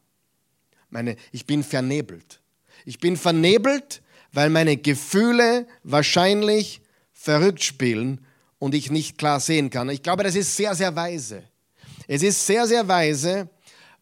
[0.90, 2.40] Meine, ich bin vernebelt.
[2.84, 6.80] Ich bin vernebelt, weil meine Gefühle wahrscheinlich
[7.12, 8.24] verrückt spielen
[8.58, 9.88] und ich nicht klar sehen kann.
[9.88, 11.44] Ich glaube, das ist sehr, sehr weise.
[12.06, 13.48] Es ist sehr, sehr weise,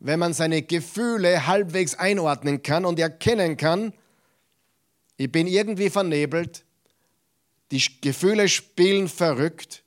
[0.00, 3.92] wenn man seine Gefühle halbwegs einordnen kann und erkennen kann,
[5.16, 6.64] ich bin irgendwie vernebelt,
[7.70, 9.81] die Gefühle spielen verrückt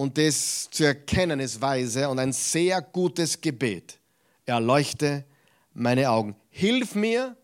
[0.00, 3.98] und das zu erkennen ist weise und ein sehr gutes Gebet.
[4.46, 5.26] Erleuchte
[5.74, 6.36] meine Augen.
[6.48, 7.36] Hilf mir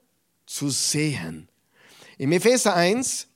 [0.47, 1.51] zu sehen.
[2.17, 3.29] Im Epheser 1,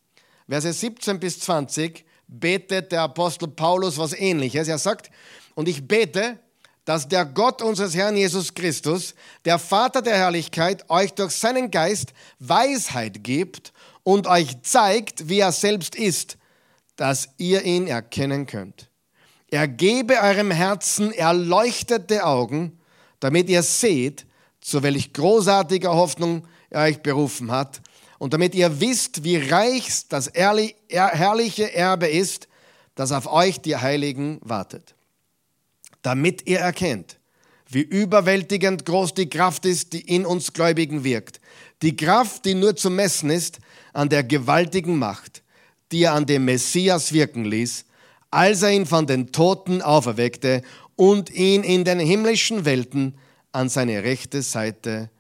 [0.49, 4.69] Verse 17 bis 20, betet der Apostel Paulus was ähnliches.
[4.69, 5.11] Er sagt,
[5.55, 6.39] und ich bete,
[6.87, 12.15] dass der Gott unseres Herrn Jesus Christus, der Vater der Herrlichkeit, euch durch seinen Geist
[12.39, 16.39] Weisheit gibt und euch zeigt, wie er selbst ist,
[16.97, 18.90] dass ihr ihn erkennen könnt.
[19.51, 22.79] Er gebe eurem Herzen erleuchtete Augen,
[23.19, 24.27] damit ihr seht,
[24.61, 27.81] zu welch großartiger Hoffnung er euch berufen hat,
[28.19, 32.49] und damit ihr wisst, wie reich das herrliche Erbe ist,
[32.95, 34.95] das auf euch die Heiligen wartet.
[36.03, 37.19] Damit ihr erkennt,
[37.67, 41.41] wie überwältigend groß die Kraft ist, die in uns Gläubigen wirkt.
[41.81, 43.59] Die Kraft, die nur zu messen ist
[43.95, 45.43] an der gewaltigen Macht,
[45.91, 47.87] die er an dem Messias wirken ließ,
[48.31, 50.63] als er ihn von den Toten auferweckte
[50.97, 53.17] und ihn in den himmlischen Welten
[53.53, 55.11] an seine rechte Seite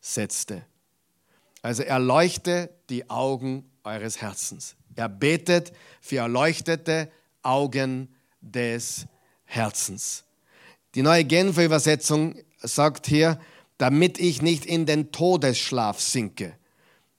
[0.00, 0.64] setzte.
[1.62, 4.76] Also erleuchte die Augen eures Herzens.
[4.94, 7.10] Er betet für erleuchtete
[7.42, 9.06] Augen des
[9.44, 10.24] Herzens.
[10.94, 13.40] Die neue Genfer Übersetzung sagt hier,
[13.78, 16.54] damit ich nicht in den Todesschlaf sinke.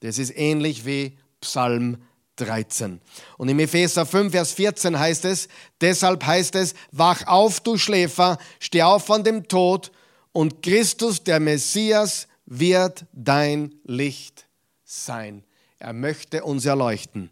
[0.01, 1.97] Das ist ähnlich wie Psalm
[2.41, 2.99] 13.
[3.37, 5.47] Und im Epheser 5, Vers 14 heißt es,
[5.81, 9.91] deshalb heißt es, wach auf, du Schläfer, steh auf von dem Tod
[10.31, 14.47] und Christus, der Messias, wird dein Licht
[14.83, 15.43] sein.
[15.77, 17.29] Er möchte uns erleuchten,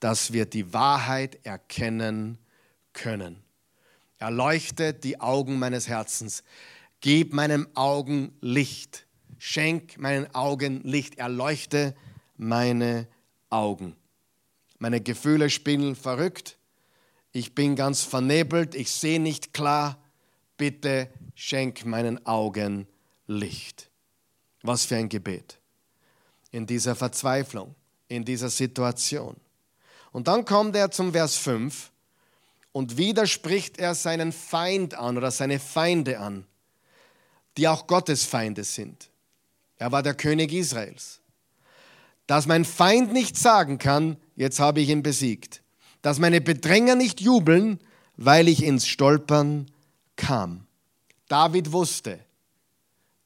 [0.00, 2.38] dass wir die Wahrheit erkennen
[2.92, 3.42] können.
[4.18, 6.42] Erleuchte die Augen meines Herzens.
[7.00, 9.06] Gib meinen Augen Licht.
[9.38, 11.18] Schenk meinen Augen Licht.
[11.18, 11.94] Erleuchte
[12.36, 13.06] meine
[13.50, 13.96] Augen.
[14.78, 16.56] Meine Gefühle spielen verrückt.
[17.32, 18.74] Ich bin ganz vernebelt.
[18.74, 19.98] Ich sehe nicht klar.
[20.56, 22.86] Bitte schenk meinen Augen
[23.26, 23.90] Licht.
[24.62, 25.58] Was für ein Gebet.
[26.50, 27.74] In dieser Verzweiflung,
[28.08, 29.36] in dieser Situation.
[30.12, 31.92] Und dann kommt er zum Vers 5
[32.72, 36.46] und wieder spricht er seinen Feind an oder seine Feinde an,
[37.56, 39.10] die auch Gottes Feinde sind.
[39.76, 41.20] Er war der König Israels.
[42.26, 45.62] Dass mein Feind nicht sagen kann, jetzt habe ich ihn besiegt.
[46.00, 47.80] Dass meine Bedränger nicht jubeln,
[48.16, 49.66] weil ich ins Stolpern
[50.16, 50.66] kam.
[51.26, 52.20] David wusste,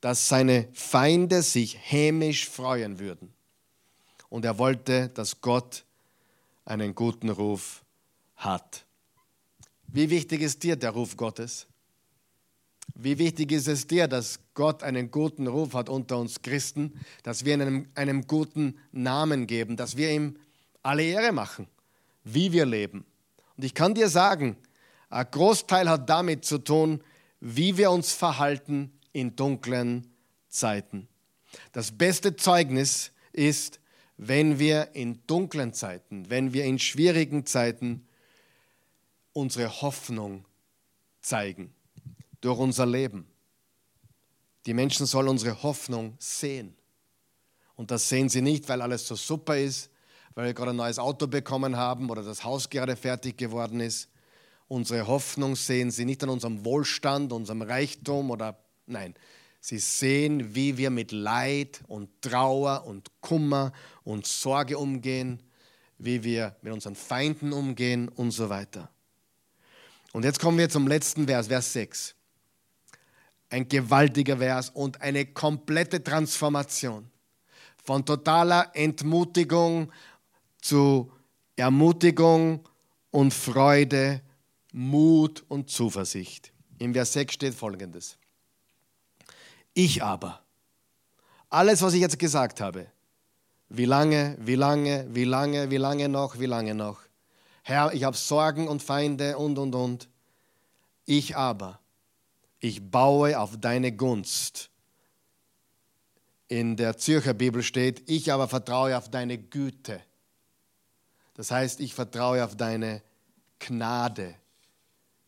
[0.00, 3.32] dass seine Feinde sich hämisch freuen würden.
[4.28, 5.84] Und er wollte, dass Gott
[6.64, 7.84] einen guten Ruf
[8.36, 8.84] hat.
[9.86, 11.66] Wie wichtig ist dir der Ruf Gottes?
[12.94, 17.44] Wie wichtig ist es dir, dass Gott einen guten Ruf hat unter uns Christen, dass
[17.44, 20.36] wir einem, einem guten Namen geben, dass wir ihm
[20.82, 21.66] alle Ehre machen,
[22.24, 23.04] wie wir leben.
[23.56, 24.56] Und ich kann dir sagen,
[25.10, 27.02] ein Großteil hat damit zu tun,
[27.40, 30.06] wie wir uns verhalten in dunklen
[30.48, 31.08] Zeiten.
[31.72, 33.80] Das beste Zeugnis ist,
[34.16, 38.06] wenn wir in dunklen Zeiten, wenn wir in schwierigen Zeiten
[39.32, 40.44] unsere Hoffnung
[41.20, 41.74] zeigen
[42.40, 43.26] durch unser Leben.
[44.66, 46.76] Die Menschen sollen unsere Hoffnung sehen.
[47.74, 49.90] Und das sehen sie nicht, weil alles so super ist,
[50.34, 54.08] weil wir gerade ein neues Auto bekommen haben oder das Haus gerade fertig geworden ist.
[54.68, 59.14] Unsere Hoffnung sehen sie nicht an unserem Wohlstand, unserem Reichtum oder nein.
[59.60, 63.72] Sie sehen, wie wir mit Leid und Trauer und Kummer
[64.02, 65.40] und Sorge umgehen,
[65.98, 68.90] wie wir mit unseren Feinden umgehen und so weiter.
[70.12, 72.14] Und jetzt kommen wir zum letzten Vers, Vers 6.
[73.50, 77.08] Ein gewaltiger Vers und eine komplette Transformation.
[77.84, 79.92] Von totaler Entmutigung
[80.62, 81.12] zu
[81.56, 82.66] Ermutigung
[83.10, 84.22] und Freude,
[84.72, 86.52] Mut und Zuversicht.
[86.78, 88.16] Im Vers 6 steht folgendes.
[89.74, 90.40] Ich aber,
[91.50, 92.86] alles, was ich jetzt gesagt habe,
[93.68, 97.00] wie lange, wie lange, wie lange, wie lange noch, wie lange noch,
[97.62, 100.08] Herr, ich habe Sorgen und Feinde und, und, und.
[101.04, 101.78] Ich aber,
[102.58, 104.70] ich baue auf deine Gunst.
[106.48, 110.00] In der Zürcher Bibel steht, ich aber vertraue auf deine Güte.
[111.34, 113.02] Das heißt, ich vertraue auf deine
[113.58, 114.34] Gnade.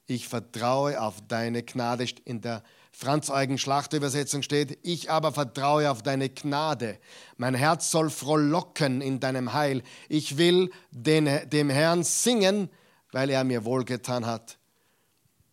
[0.07, 2.07] Ich vertraue auf deine Gnade.
[2.25, 6.99] In der Franz-Eugen-Schlachterübersetzung steht, ich aber vertraue auf deine Gnade.
[7.37, 9.83] Mein Herz soll frohlocken in deinem Heil.
[10.09, 12.69] Ich will den, dem Herrn singen,
[13.11, 14.59] weil er mir wohlgetan hat.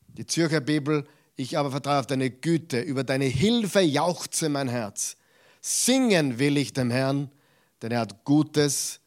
[0.08, 5.16] Die Zürcher Bibel, ich aber vertraue auf deine Güte, über deine Hilfe jauchze mein Herz.
[5.62, 7.32] Singen will ich dem Herrn,
[7.82, 9.01] denn er hat Gutes,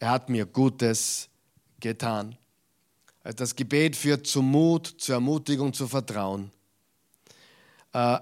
[0.00, 1.28] er hat mir Gutes
[1.78, 2.36] getan.
[3.22, 6.50] Das Gebet führt zu Mut, zur Ermutigung, zu Vertrauen.
[7.92, 8.18] Äh,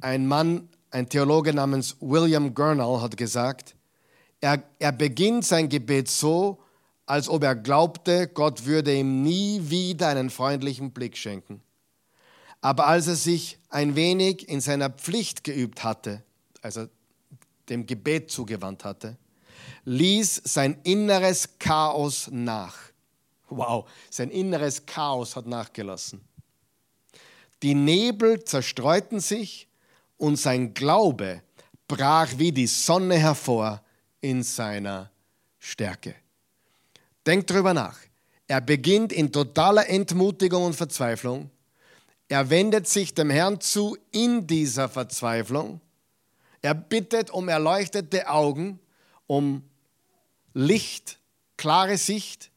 [0.00, 3.74] ein Mann, ein Theologe namens William Gurnall hat gesagt,
[4.40, 6.62] er, er beginnt sein Gebet so,
[7.06, 11.60] als ob er glaubte, Gott würde ihm nie wieder einen freundlichen Blick schenken.
[12.60, 16.22] Aber als er sich ein wenig in seiner Pflicht geübt hatte,
[16.62, 16.86] also
[17.68, 19.16] dem Gebet zugewandt hatte,
[19.86, 22.76] ließ sein inneres Chaos nach.
[23.48, 26.20] Wow, sein inneres Chaos hat nachgelassen.
[27.62, 29.68] Die Nebel zerstreuten sich
[30.18, 31.42] und sein Glaube
[31.88, 33.82] brach wie die Sonne hervor
[34.20, 35.10] in seiner
[35.58, 36.16] Stärke.
[37.24, 37.98] Denkt darüber nach.
[38.48, 41.50] Er beginnt in totaler Entmutigung und Verzweiflung.
[42.28, 45.80] Er wendet sich dem Herrn zu in dieser Verzweiflung.
[46.60, 48.80] Er bittet um erleuchtete Augen,
[49.28, 49.62] um
[50.58, 51.18] Licht,
[51.58, 52.50] klare Sicht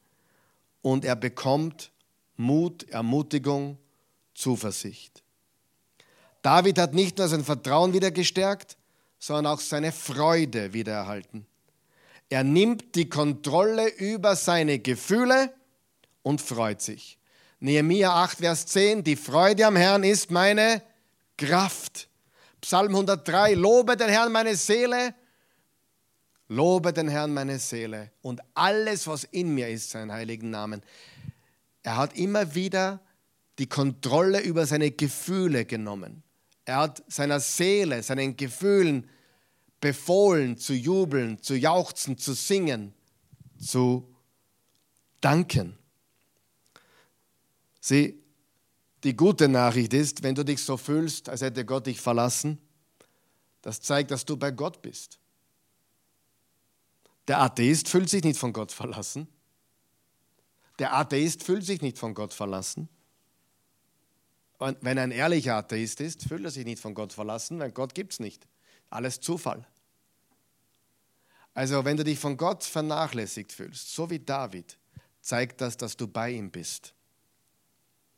[0.80, 1.90] und er bekommt
[2.38, 3.76] Mut, Ermutigung
[4.32, 5.22] Zuversicht.
[6.40, 8.78] David hat nicht nur sein Vertrauen wieder gestärkt,
[9.18, 11.44] sondern auch seine Freude wiedererhalten.
[12.30, 15.52] Er nimmt die Kontrolle über seine Gefühle
[16.22, 17.18] und freut sich.
[17.58, 20.80] Nehemiah 8, Vers 10, die Freude am Herrn ist meine
[21.36, 22.08] Kraft.
[22.62, 25.14] Psalm 103, lobe den Herrn meine Seele,
[26.50, 30.82] lobe den Herrn meine Seele und alles, was in mir ist, seinen heiligen Namen.
[31.84, 33.00] Er hat immer wieder
[33.60, 36.24] die Kontrolle über seine Gefühle genommen.
[36.64, 39.08] Er hat seiner Seele, seinen Gefühlen
[39.80, 42.92] befohlen, zu jubeln, zu jauchzen, zu singen,
[43.58, 44.12] zu
[45.20, 45.78] danken.
[47.80, 48.20] Sieh,
[49.04, 52.58] Die gute Nachricht ist, wenn du dich so fühlst, als hätte Gott dich verlassen,
[53.62, 55.20] das zeigt, dass du bei Gott bist.
[57.30, 59.28] Der Atheist fühlt sich nicht von Gott verlassen.
[60.80, 62.88] Der Atheist fühlt sich nicht von Gott verlassen.
[64.58, 67.94] Und wenn ein ehrlicher Atheist ist, fühlt er sich nicht von Gott verlassen, weil Gott
[67.94, 68.48] gibt es nicht.
[68.88, 69.64] Alles Zufall.
[71.54, 74.76] Also wenn du dich von Gott vernachlässigt fühlst, so wie David,
[75.20, 76.96] zeigt das, dass du bei ihm bist,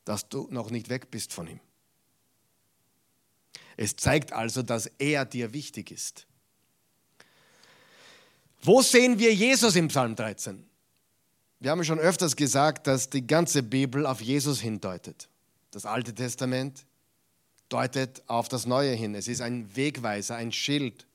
[0.06, 1.60] dass du noch nicht weg bist von ihm.
[3.76, 6.26] Es zeigt also, dass er dir wichtig ist.
[8.64, 10.64] Wo sehen wir Jesus im Psalm 13?
[11.58, 15.28] Wir haben schon öfters gesagt, dass die ganze Bibel auf Jesus hindeutet.
[15.72, 16.84] Das Alte Testament
[17.68, 19.16] deutet auf das Neue hin.
[19.16, 21.06] Es ist ein Wegweiser, ein Schild.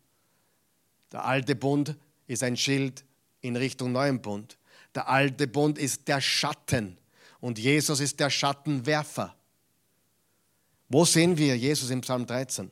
[1.14, 1.95] Der alte Bund
[2.28, 3.06] ist ein Schild
[3.39, 4.58] in Richtung Neuen Bund.
[4.93, 6.98] Der alte Bund ist der Schatten
[7.39, 9.36] und Jesus ist der Schattenwerfer.
[10.89, 12.72] Wo sehen wir Jesus im Psalm 13?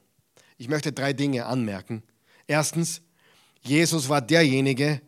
[0.58, 2.04] Ich möchte drei Dinge anmerken.
[2.48, 3.02] Erstens,
[3.66, 5.02] Jesus war derjenige,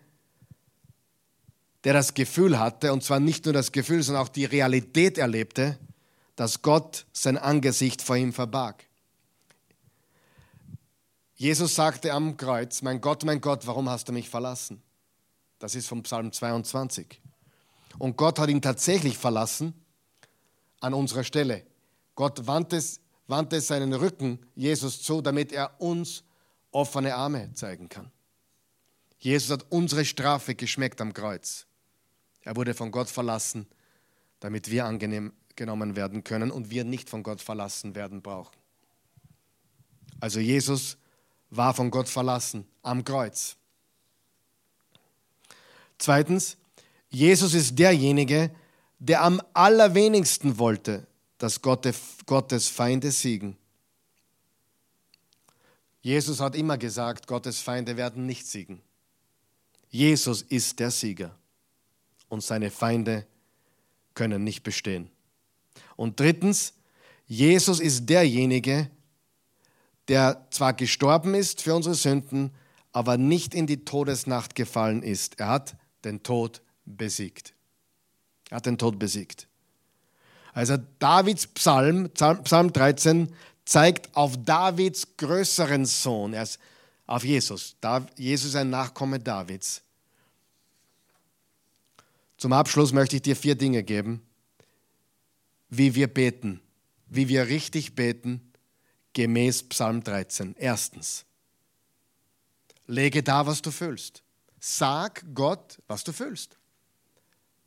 [1.83, 5.77] der das Gefühl hatte, und zwar nicht nur das Gefühl, sondern auch die Realität erlebte,
[6.35, 8.83] dass Gott sein Angesicht vor ihm verbarg.
[11.35, 14.81] Jesus sagte am Kreuz, mein Gott, mein Gott, warum hast du mich verlassen?
[15.59, 17.21] Das ist vom Psalm 22.
[17.99, 19.73] Und Gott hat ihn tatsächlich verlassen
[20.79, 21.63] an unserer Stelle.
[22.15, 22.83] Gott wandte,
[23.27, 26.23] wandte seinen Rücken Jesus zu, damit er uns
[26.71, 28.11] offene Arme zeigen kann.
[29.19, 31.65] Jesus hat unsere Strafe geschmeckt am Kreuz.
[32.41, 33.67] Er wurde von Gott verlassen,
[34.39, 38.55] damit wir angenehm genommen werden können und wir nicht von Gott verlassen werden brauchen.
[40.19, 40.97] Also Jesus
[41.49, 43.55] war von Gott verlassen am Kreuz.
[45.97, 46.57] Zweitens,
[47.09, 48.51] Jesus ist derjenige,
[48.99, 51.07] der am allerwenigsten wollte,
[51.37, 53.57] dass Gottes Feinde siegen.
[56.01, 58.81] Jesus hat immer gesagt, Gottes Feinde werden nicht siegen.
[59.97, 61.35] Jesus ist der Sieger
[62.29, 63.25] und seine Feinde
[64.13, 65.09] können nicht bestehen.
[65.95, 66.73] Und drittens,
[67.25, 68.91] Jesus ist derjenige,
[70.07, 72.51] der zwar gestorben ist für unsere Sünden,
[72.91, 75.39] aber nicht in die Todesnacht gefallen ist.
[75.39, 75.75] Er hat
[76.05, 77.55] den Tod besiegt.
[78.51, 79.47] Er hat den Tod besiegt.
[80.53, 83.33] Also Davids Psalm, Psalm 13,
[83.65, 86.59] zeigt auf Davids größeren Sohn, er ist
[87.07, 87.75] auf Jesus.
[88.15, 89.81] Jesus ist ein Nachkomme Davids.
[92.37, 94.21] Zum Abschluss möchte ich dir vier Dinge geben,
[95.69, 96.61] wie wir beten,
[97.07, 98.53] wie wir richtig beten,
[99.13, 100.55] gemäß Psalm 13.
[100.57, 101.25] Erstens,
[102.85, 104.21] lege da, was du fühlst.
[104.59, 106.57] Sag Gott, was du fühlst.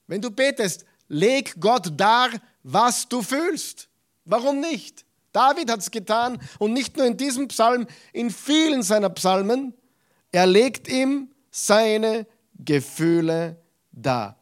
[0.07, 2.31] Wenn du betest, leg Gott dar,
[2.63, 3.89] was du fühlst.
[4.25, 5.05] Warum nicht?
[5.33, 9.75] David hat es getan und nicht nur in diesem Psalm, in vielen seiner Psalmen.
[10.33, 12.27] Er legt ihm seine
[12.59, 13.61] Gefühle
[13.93, 14.40] dar.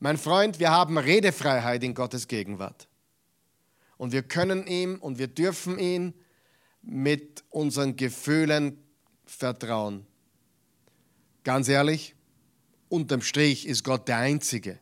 [0.00, 2.88] Mein Freund, wir haben Redefreiheit in Gottes Gegenwart.
[3.96, 6.14] Und wir können ihm und wir dürfen ihn
[6.82, 8.78] mit unseren Gefühlen
[9.26, 10.06] vertrauen.
[11.42, 12.14] Ganz ehrlich,
[12.88, 14.78] unterm Strich ist Gott der Einzige,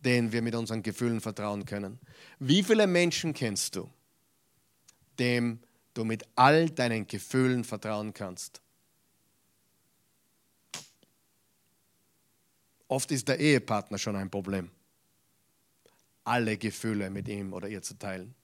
[0.00, 1.98] den wir mit unseren Gefühlen vertrauen können.
[2.38, 3.88] Wie viele Menschen kennst du,
[5.18, 5.60] dem
[5.94, 8.60] du mit all deinen Gefühlen vertrauen kannst?
[12.88, 14.70] Oft ist der Ehepartner schon ein Problem,
[16.24, 18.34] alle Gefühle mit ihm oder ihr zu teilen.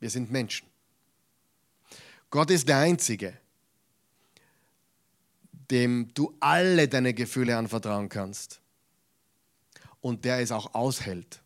[0.00, 0.66] Wir sind Menschen.
[2.30, 3.38] Gott ist der Einzige,
[5.70, 8.60] dem du alle deine Gefühle anvertrauen kannst
[10.00, 11.42] und der es auch aushält,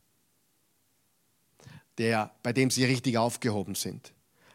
[1.99, 4.13] der, bei dem sie richtig aufgehoben sind.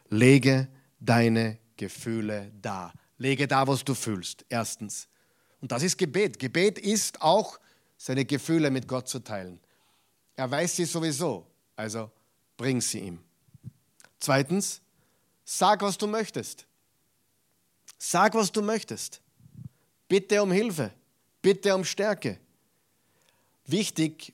[0.09, 0.67] Lege
[0.99, 2.93] deine Gefühle da.
[3.17, 4.45] Lege da, was du fühlst.
[4.49, 5.07] Erstens.
[5.61, 6.39] Und das ist Gebet.
[6.39, 7.59] Gebet ist auch,
[7.97, 9.59] seine Gefühle mit Gott zu teilen.
[10.35, 11.45] Er weiß sie sowieso,
[11.75, 12.09] also
[12.57, 13.19] bring sie ihm.
[14.19, 14.81] Zweitens,
[15.53, 16.65] Sag, was du möchtest.
[17.97, 19.19] Sag, was du möchtest.
[20.07, 20.93] Bitte um Hilfe.
[21.41, 22.39] Bitte um Stärke.
[23.65, 24.33] Wichtig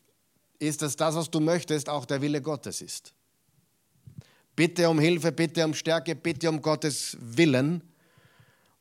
[0.59, 3.13] ist, dass das, was du möchtest, auch der Wille Gottes ist.
[4.55, 7.81] Bitte um Hilfe, bitte um Stärke, bitte um Gottes Willen.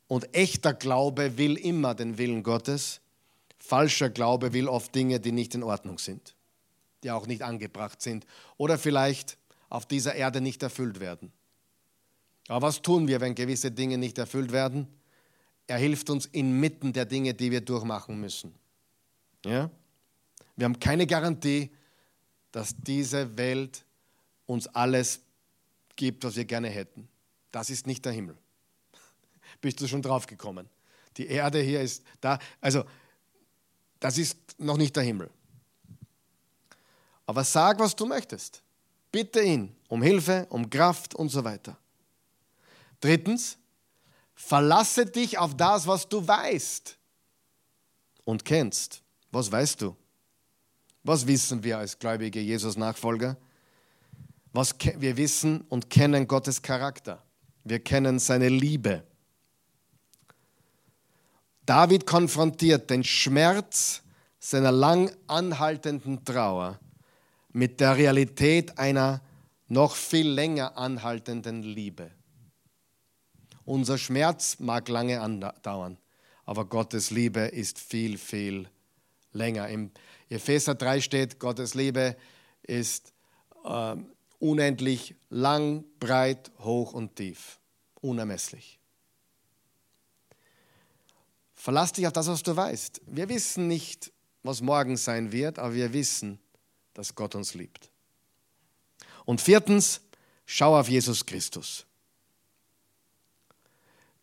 [0.07, 3.01] Und echter Glaube will immer den Willen Gottes.
[3.59, 6.35] Falscher Glaube will oft Dinge, die nicht in Ordnung sind,
[7.03, 9.37] die auch nicht angebracht sind oder vielleicht
[9.69, 11.31] auf dieser Erde nicht erfüllt werden.
[12.47, 14.87] Aber was tun wir, wenn gewisse Dinge nicht erfüllt werden?
[15.67, 18.55] Er hilft uns inmitten der Dinge, die wir durchmachen müssen.
[19.45, 19.69] Ja?
[20.55, 21.69] Wir haben keine Garantie,
[22.51, 23.83] dass diese Welt
[24.45, 25.19] uns alles
[25.97, 27.09] gibt, was wir gerne hätten.
[27.51, 28.37] Das ist nicht der Himmel.
[29.61, 30.69] Bist du schon drauf gekommen?
[31.17, 32.83] Die Erde hier ist da, also
[33.99, 35.29] das ist noch nicht der Himmel.
[37.25, 38.61] Aber sag, was du möchtest.
[39.11, 41.77] Bitte ihn um Hilfe, um Kraft und so weiter.
[42.99, 43.57] Drittens,
[44.35, 46.97] verlasse dich auf das, was du weißt
[48.25, 49.01] und kennst.
[49.31, 49.95] Was weißt du?
[51.03, 53.37] Was wissen wir als gläubige Jesus-Nachfolger?
[54.53, 57.23] Wir wissen und kennen Gottes Charakter.
[57.63, 59.03] Wir kennen seine Liebe.
[61.67, 64.01] David konfrontiert den Schmerz
[64.39, 66.79] seiner lang anhaltenden Trauer
[67.51, 69.21] mit der Realität einer
[69.67, 72.09] noch viel länger anhaltenden Liebe.
[73.65, 75.97] Unser Schmerz mag lange andauern,
[76.45, 78.69] aber Gottes Liebe ist viel, viel
[79.33, 79.67] länger.
[79.67, 79.91] Im
[80.29, 82.15] Epheser 3 steht, Gottes Liebe
[82.63, 83.11] ist
[83.65, 83.97] äh,
[84.39, 87.59] unendlich lang, breit, hoch und tief,
[87.99, 88.79] unermesslich.
[91.57, 93.01] Verlass dich auf das, was du weißt.
[93.07, 96.39] Wir wissen nicht, was morgen sein wird, aber wir wissen,
[96.93, 97.89] dass Gott uns liebt.
[99.25, 99.99] Und viertens,
[100.45, 101.85] schau auf Jesus Christus.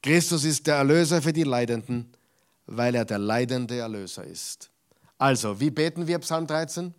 [0.00, 2.12] Christus ist der Erlöser für die Leidenden,
[2.66, 4.70] weil er der leidende Erlöser ist.
[5.18, 6.94] Also, wie beten wir Psalm 13?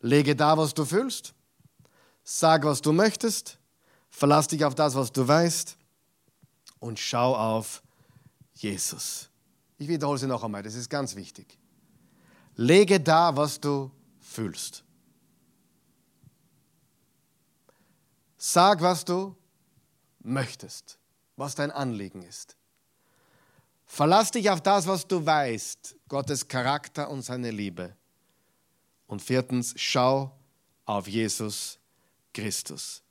[0.00, 1.34] Lege da, was du fühlst,
[2.24, 3.58] sag, was du möchtest,
[4.08, 5.76] verlass dich auf das, was du weißt
[6.80, 7.82] und schau auf
[8.54, 9.28] Jesus.
[9.82, 11.58] Ich wiederhole sie noch einmal, das ist ganz wichtig.
[12.54, 14.84] Lege da, was du fühlst.
[18.38, 19.34] Sag, was du
[20.20, 21.00] möchtest,
[21.34, 22.56] was dein Anliegen ist.
[23.84, 27.96] Verlass dich auf das, was du weißt, Gottes Charakter und seine Liebe.
[29.08, 30.30] Und viertens, schau
[30.84, 31.80] auf Jesus
[32.32, 33.02] Christus.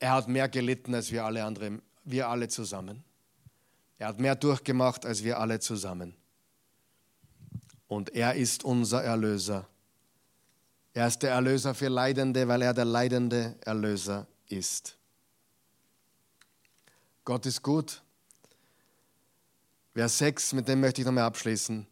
[0.00, 3.04] Er hat mehr gelitten als wir alle anderen, wir alle zusammen.
[4.02, 6.16] Er hat mehr durchgemacht als wir alle zusammen.
[7.86, 9.68] Und er ist unser Erlöser.
[10.92, 14.98] Er ist der Erlöser für Leidende, weil er der leidende Erlöser ist.
[17.24, 18.02] Gott ist gut
[19.94, 21.86] Vers 6, mit dem möchte ich nochmal abschließen.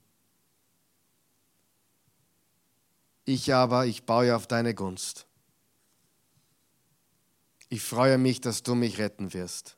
[3.25, 5.29] Ich aber, ich baue auf deine Gunst.
[7.69, 9.77] Ich freue mich, dass du mich retten wirst.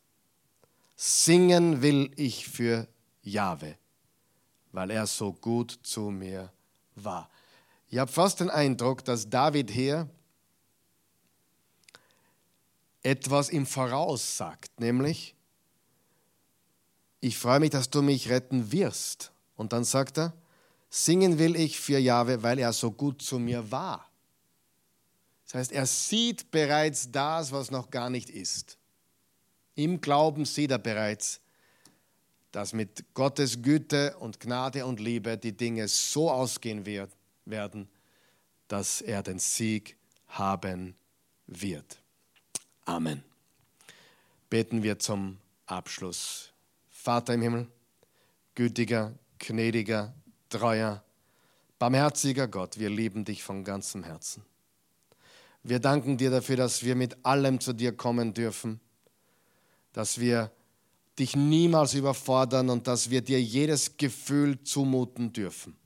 [1.04, 2.86] Singen will ich für
[3.24, 3.76] Jahwe,
[4.70, 6.52] weil er so gut zu mir
[6.94, 7.28] war.
[7.88, 10.08] Ich habe fast den Eindruck, dass David hier
[13.02, 15.34] etwas im Voraus sagt, nämlich,
[17.18, 19.32] ich freue mich, dass du mich retten wirst.
[19.56, 20.32] Und dann sagt er,
[20.88, 24.08] singen will ich für Jahwe, weil er so gut zu mir war.
[25.46, 28.78] Das heißt, er sieht bereits das, was noch gar nicht ist.
[29.74, 31.40] Im Glauben sieht er bereits,
[32.50, 37.10] dass mit Gottes Güte und Gnade und Liebe die Dinge so ausgehen wird,
[37.46, 37.88] werden,
[38.68, 39.96] dass er den Sieg
[40.28, 40.94] haben
[41.46, 41.98] wird.
[42.84, 43.22] Amen.
[44.50, 46.52] Beten wir zum Abschluss.
[46.90, 47.66] Vater im Himmel,
[48.54, 50.14] gütiger, gnädiger,
[50.50, 51.02] treuer,
[51.78, 54.44] barmherziger Gott, wir lieben dich von ganzem Herzen.
[55.62, 58.80] Wir danken dir dafür, dass wir mit allem zu dir kommen dürfen,
[59.92, 60.50] dass wir
[61.18, 65.76] dich niemals überfordern und dass wir dir jedes Gefühl zumuten dürfen.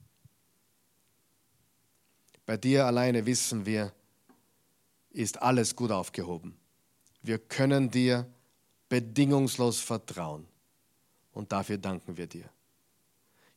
[2.45, 3.93] Bei dir alleine wissen wir,
[5.11, 6.57] ist alles gut aufgehoben.
[7.23, 8.27] Wir können dir
[8.89, 10.47] bedingungslos vertrauen.
[11.33, 12.49] Und dafür danken wir dir.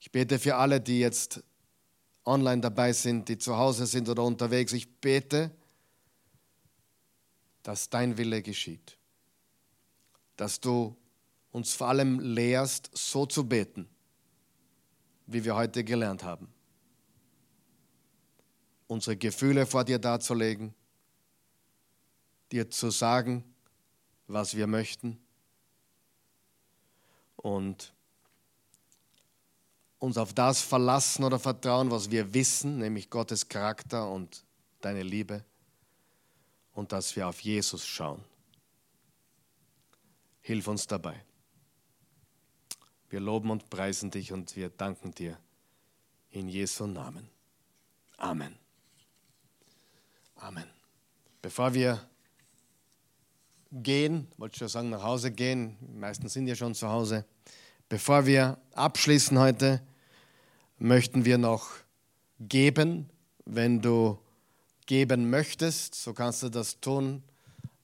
[0.01, 1.43] Ich bete für alle, die jetzt
[2.25, 4.73] online dabei sind, die zu Hause sind oder unterwegs.
[4.73, 5.51] Ich bete,
[7.63, 8.98] dass dein Wille geschieht.
[10.39, 10.95] Dass du
[11.51, 13.89] uns vor allem lehrst, so zu beten,
[15.27, 16.47] wie wir heute gelernt haben.
[18.87, 20.73] Unsere Gefühle vor dir darzulegen,
[22.53, 23.43] dir zu sagen,
[24.27, 25.19] was wir möchten
[27.35, 27.93] und
[29.97, 34.45] uns auf das verlassen oder vertrauen, was wir wissen, nämlich Gottes Charakter und
[34.79, 35.43] deine Liebe
[36.75, 38.23] und dass wir auf Jesus schauen.
[40.49, 41.13] Hilf uns dabei.
[43.11, 45.37] Wir loben und preisen dich und wir danken dir
[46.31, 47.29] in Jesu Namen.
[48.17, 48.55] Amen.
[50.37, 50.65] Amen.
[51.43, 52.03] Bevor wir
[53.71, 57.25] gehen, wollte schon sagen, nach Hause gehen, die meisten sind ja schon zu Hause.
[57.87, 59.83] Bevor wir abschließen heute,
[60.79, 61.69] möchten wir noch
[62.39, 63.07] geben,
[63.45, 64.17] wenn du
[64.87, 67.21] geben möchtest, so kannst du das tun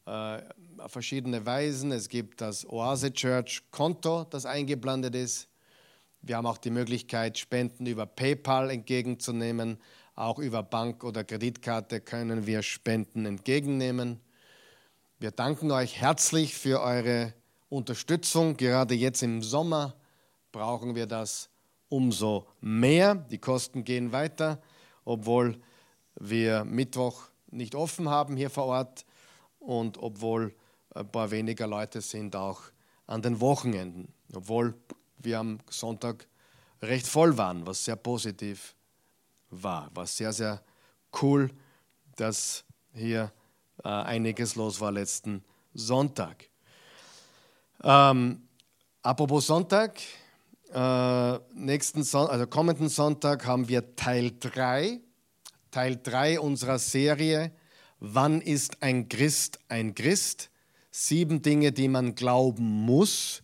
[0.08, 0.42] äh,
[0.88, 1.92] verschiedene Weisen.
[1.92, 5.48] Es gibt das Oase Church Konto, das eingeblendet ist.
[6.22, 9.78] Wir haben auch die Möglichkeit, Spenden über PayPal entgegenzunehmen.
[10.16, 14.20] Auch über Bank oder Kreditkarte können wir Spenden entgegennehmen.
[15.20, 17.34] Wir danken euch herzlich für eure
[17.70, 18.58] Unterstützung.
[18.58, 19.96] Gerade jetzt im Sommer
[20.52, 21.50] brauchen wir das
[21.90, 23.16] umso mehr.
[23.16, 24.62] Die Kosten gehen weiter,
[25.04, 25.62] obwohl
[26.16, 29.06] wir Mittwoch nicht offen haben hier vor Ort
[29.60, 30.56] und obwohl
[30.96, 32.62] ein paar weniger Leute sind auch
[33.06, 34.74] an den Wochenenden, obwohl
[35.18, 36.28] wir am Sonntag
[36.82, 38.76] recht voll waren, was sehr positiv
[39.50, 39.90] war.
[39.94, 40.64] War sehr, sehr
[41.22, 41.52] cool,
[42.16, 43.32] dass hier
[43.84, 45.44] äh, einiges los war letzten
[45.74, 46.50] Sonntag.
[47.84, 48.48] Ähm,
[49.02, 50.00] apropos Sonntag,
[50.74, 55.02] äh, nächsten Son also kommenden Sonntag haben wir Teil 3
[55.72, 57.52] Teil 3 unserer Serie
[58.00, 60.50] Wann ist ein Christ ein Christ?
[60.98, 63.44] Sieben Dinge, die man glauben muss,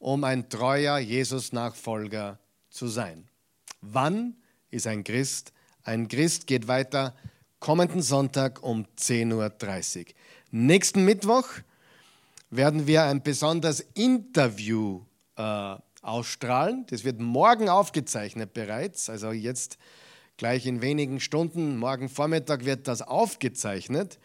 [0.00, 2.40] um ein treuer Jesus-Nachfolger
[2.70, 3.28] zu sein.
[3.80, 4.34] Wann
[4.70, 5.52] ist ein Christ
[5.84, 6.48] ein Christ?
[6.48, 7.14] Geht weiter
[7.60, 10.06] kommenden Sonntag um 10.30 Uhr.
[10.50, 11.46] Nächsten Mittwoch
[12.50, 15.02] werden wir ein besonderes Interview
[15.36, 16.84] äh, ausstrahlen.
[16.90, 19.08] Das wird morgen aufgezeichnet bereits.
[19.08, 19.78] Also jetzt
[20.38, 24.20] Gleich in wenigen Stunden, morgen Vormittag wird das aufgezeichnet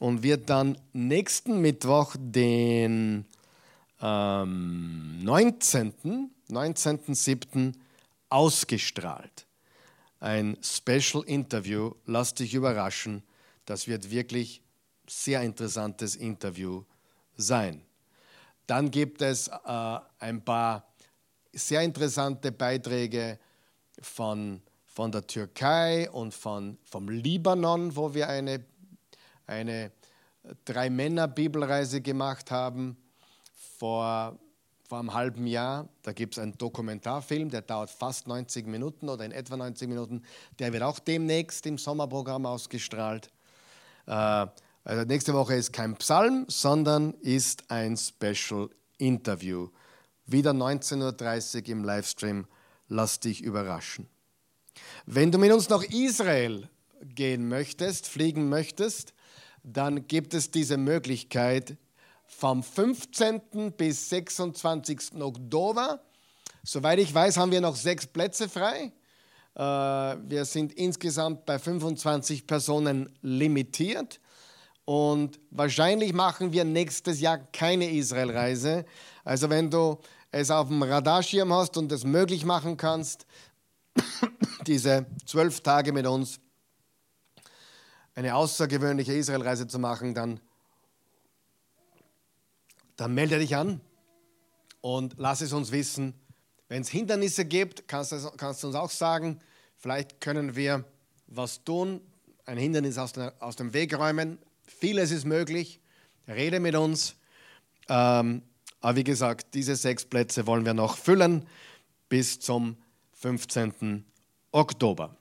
[0.00, 3.26] und wird dann nächsten Mittwoch, den
[4.00, 6.30] ähm, 19.
[6.50, 7.72] 19.07.
[8.28, 9.46] ausgestrahlt.
[10.20, 13.22] Ein Special Interview, lass dich überraschen.
[13.66, 14.62] Das wird wirklich
[15.06, 16.82] sehr interessantes Interview
[17.36, 17.82] sein.
[18.66, 20.86] Dann gibt es äh, ein paar
[21.52, 23.38] sehr interessante Beiträge
[24.00, 24.62] von
[24.94, 28.64] von der Türkei und von, vom Libanon, wo wir eine,
[29.46, 29.92] eine
[30.64, 32.96] Drei-Männer-Bibelreise gemacht haben
[33.78, 34.38] vor,
[34.88, 35.88] vor einem halben Jahr.
[36.02, 40.22] Da gibt es einen Dokumentarfilm, der dauert fast 90 Minuten oder in etwa 90 Minuten.
[40.58, 43.30] Der wird auch demnächst im Sommerprogramm ausgestrahlt.
[44.06, 44.46] Äh,
[44.86, 48.68] also nächste Woche ist kein Psalm, sondern ist ein Special
[48.98, 49.68] Interview.
[50.26, 52.46] Wieder 19.30 Uhr im Livestream.
[52.88, 54.08] Lass dich überraschen.
[55.06, 56.68] Wenn du mit uns nach Israel
[57.02, 59.14] gehen möchtest, fliegen möchtest,
[59.64, 61.76] dann gibt es diese Möglichkeit
[62.26, 63.72] vom 15.
[63.76, 65.20] bis 26.
[65.20, 66.00] Oktober.
[66.62, 68.92] Soweit ich weiß, haben wir noch sechs Plätze frei.
[69.54, 74.20] Äh, wir sind insgesamt bei 25 Personen limitiert.
[74.84, 78.84] Und wahrscheinlich machen wir nächstes Jahr keine Israelreise.
[79.24, 79.98] Also wenn du
[80.30, 83.26] es auf dem Radarschirm hast und es möglich machen kannst,
[84.66, 86.40] diese zwölf Tage mit uns
[88.14, 90.40] eine außergewöhnliche Israelreise zu machen, dann,
[92.96, 93.80] dann melde dich an
[94.80, 96.14] und lass es uns wissen.
[96.68, 99.40] Wenn es Hindernisse gibt, kannst du, kannst du uns auch sagen.
[99.76, 100.84] Vielleicht können wir
[101.26, 102.00] was tun,
[102.46, 104.38] ein Hindernis aus, der, aus dem Weg räumen.
[104.66, 105.80] Vieles ist möglich.
[106.28, 107.16] Rede mit uns.
[107.88, 108.42] Ähm,
[108.80, 111.46] aber wie gesagt, diese sechs Plätze wollen wir noch füllen
[112.08, 112.76] bis zum
[113.12, 114.04] 15.
[114.52, 115.16] Oktober.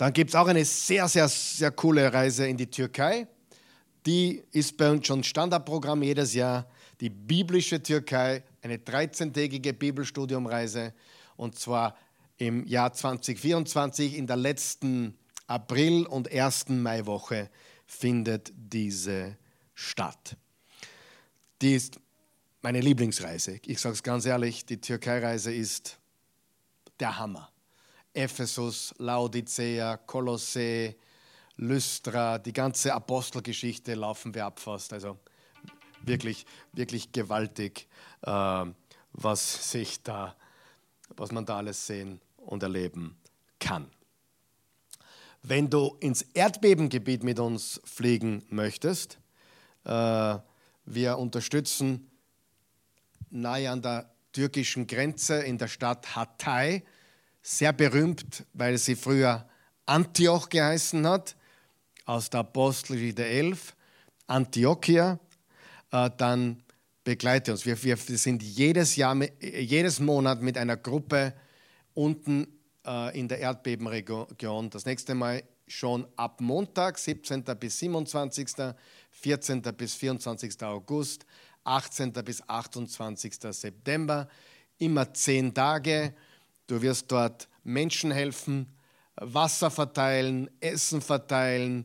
[0.00, 3.26] Dann gibt es auch eine sehr, sehr, sehr coole Reise in die Türkei.
[4.06, 6.66] Die ist bei uns schon Standardprogramm jedes Jahr.
[7.02, 10.94] Die biblische Türkei, eine 13-tägige Bibelstudiumreise.
[11.36, 11.98] Und zwar
[12.38, 17.50] im Jahr 2024, in der letzten April- und ersten Maiwoche
[17.84, 19.36] findet diese
[19.74, 20.38] statt.
[21.60, 22.00] Die ist
[22.62, 23.60] meine Lieblingsreise.
[23.66, 25.98] Ich sage es ganz ehrlich, die Türkei-Reise ist
[27.00, 27.50] der Hammer.
[28.12, 30.96] Ephesus, Laodicea, Kolossee,
[31.56, 34.92] Lystra, die ganze Apostelgeschichte laufen wir ab fast.
[34.92, 35.18] Also
[36.02, 37.86] wirklich, wirklich gewaltig,
[38.22, 38.64] äh,
[39.12, 40.36] was sich da,
[41.16, 43.16] was man da alles sehen und erleben
[43.58, 43.90] kann.
[45.42, 49.18] Wenn du ins Erdbebengebiet mit uns fliegen möchtest,
[49.84, 50.38] äh,
[50.84, 52.10] wir unterstützen
[53.30, 56.84] nahe an der türkischen Grenze in der Stadt Hatay,
[57.42, 59.48] sehr berühmt, weil sie früher
[59.86, 61.36] Antioch geheißen hat,
[62.04, 63.74] aus der Apostelgeschichte 11,
[64.26, 65.18] Antiochia,
[65.92, 66.62] äh, dann
[67.04, 67.66] begleite uns.
[67.66, 71.34] Wir, sind jedes Jahr, jedes Monat mit einer Gruppe
[71.94, 72.46] unten
[72.86, 74.70] äh, in der Erdbebenregion.
[74.70, 77.44] Das nächste Mal schon ab Montag, 17.
[77.58, 78.74] bis 27.,
[79.10, 79.62] 14.
[79.76, 80.62] bis 24.
[80.62, 81.26] August,
[81.64, 82.12] 18.
[82.12, 83.34] bis 28.
[83.50, 84.28] September.
[84.78, 86.14] Immer zehn Tage.
[86.70, 88.68] Du wirst dort Menschen helfen,
[89.16, 91.84] Wasser verteilen, Essen verteilen,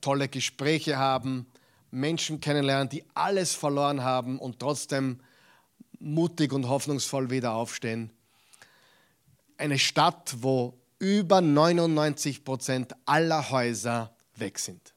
[0.00, 1.46] tolle Gespräche haben,
[1.90, 5.20] Menschen kennenlernen, die alles verloren haben und trotzdem
[5.98, 8.10] mutig und hoffnungsvoll wieder aufstehen.
[9.58, 14.94] Eine Stadt, wo über 99 Prozent aller Häuser weg sind.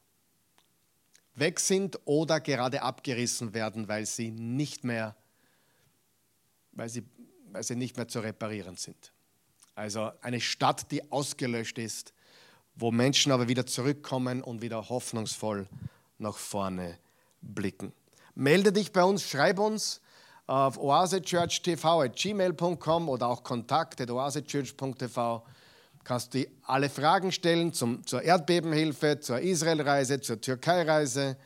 [1.35, 5.17] Weg sind oder gerade abgerissen werden, weil sie nicht mehr,
[6.71, 7.03] weil sie,
[7.51, 9.11] weil sie nicht mehr zu reparieren sind.
[9.75, 12.13] Also eine Stadt, die ausgelöscht ist,
[12.75, 15.67] wo Menschen aber wieder zurückkommen und wieder hoffnungsvoll
[16.17, 16.97] nach vorne
[17.41, 17.93] blicken.
[18.35, 20.01] Melde dich bei uns, schreib uns
[20.47, 25.43] auf oasechurchtv.gmail.com oder auch kontakt.oasechurch.tv
[26.03, 31.37] kannst du alle Fragen stellen zum, zur Erdbebenhilfe, zur Israelreise, zur Türkei-Reise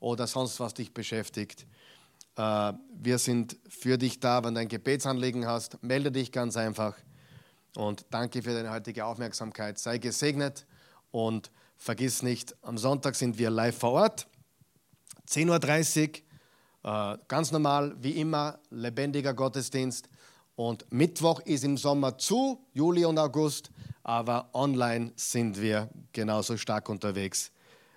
[0.00, 1.66] oder sonst was dich beschäftigt.
[2.38, 5.82] Äh, wir sind für dich da, wenn du ein Gebetsanliegen hast.
[5.82, 6.94] Melde dich ganz einfach.
[7.76, 9.78] Und danke für deine heutige Aufmerksamkeit.
[9.78, 10.66] Sei gesegnet
[11.10, 14.28] und vergiss nicht, am Sonntag sind wir live vor Ort.
[15.28, 16.22] 10.30
[16.84, 20.08] Uhr, äh, ganz normal, wie immer, lebendiger Gottesdienst.
[20.54, 23.70] Und Mittwoch ist im Sommer zu, Juli und August,
[24.02, 27.52] aber online sind wir genauso stark unterwegs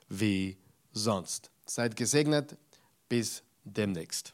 [0.09, 0.57] wie
[0.91, 1.49] sonst.
[1.65, 2.57] Seid gesegnet,
[3.07, 4.33] bis demnächst.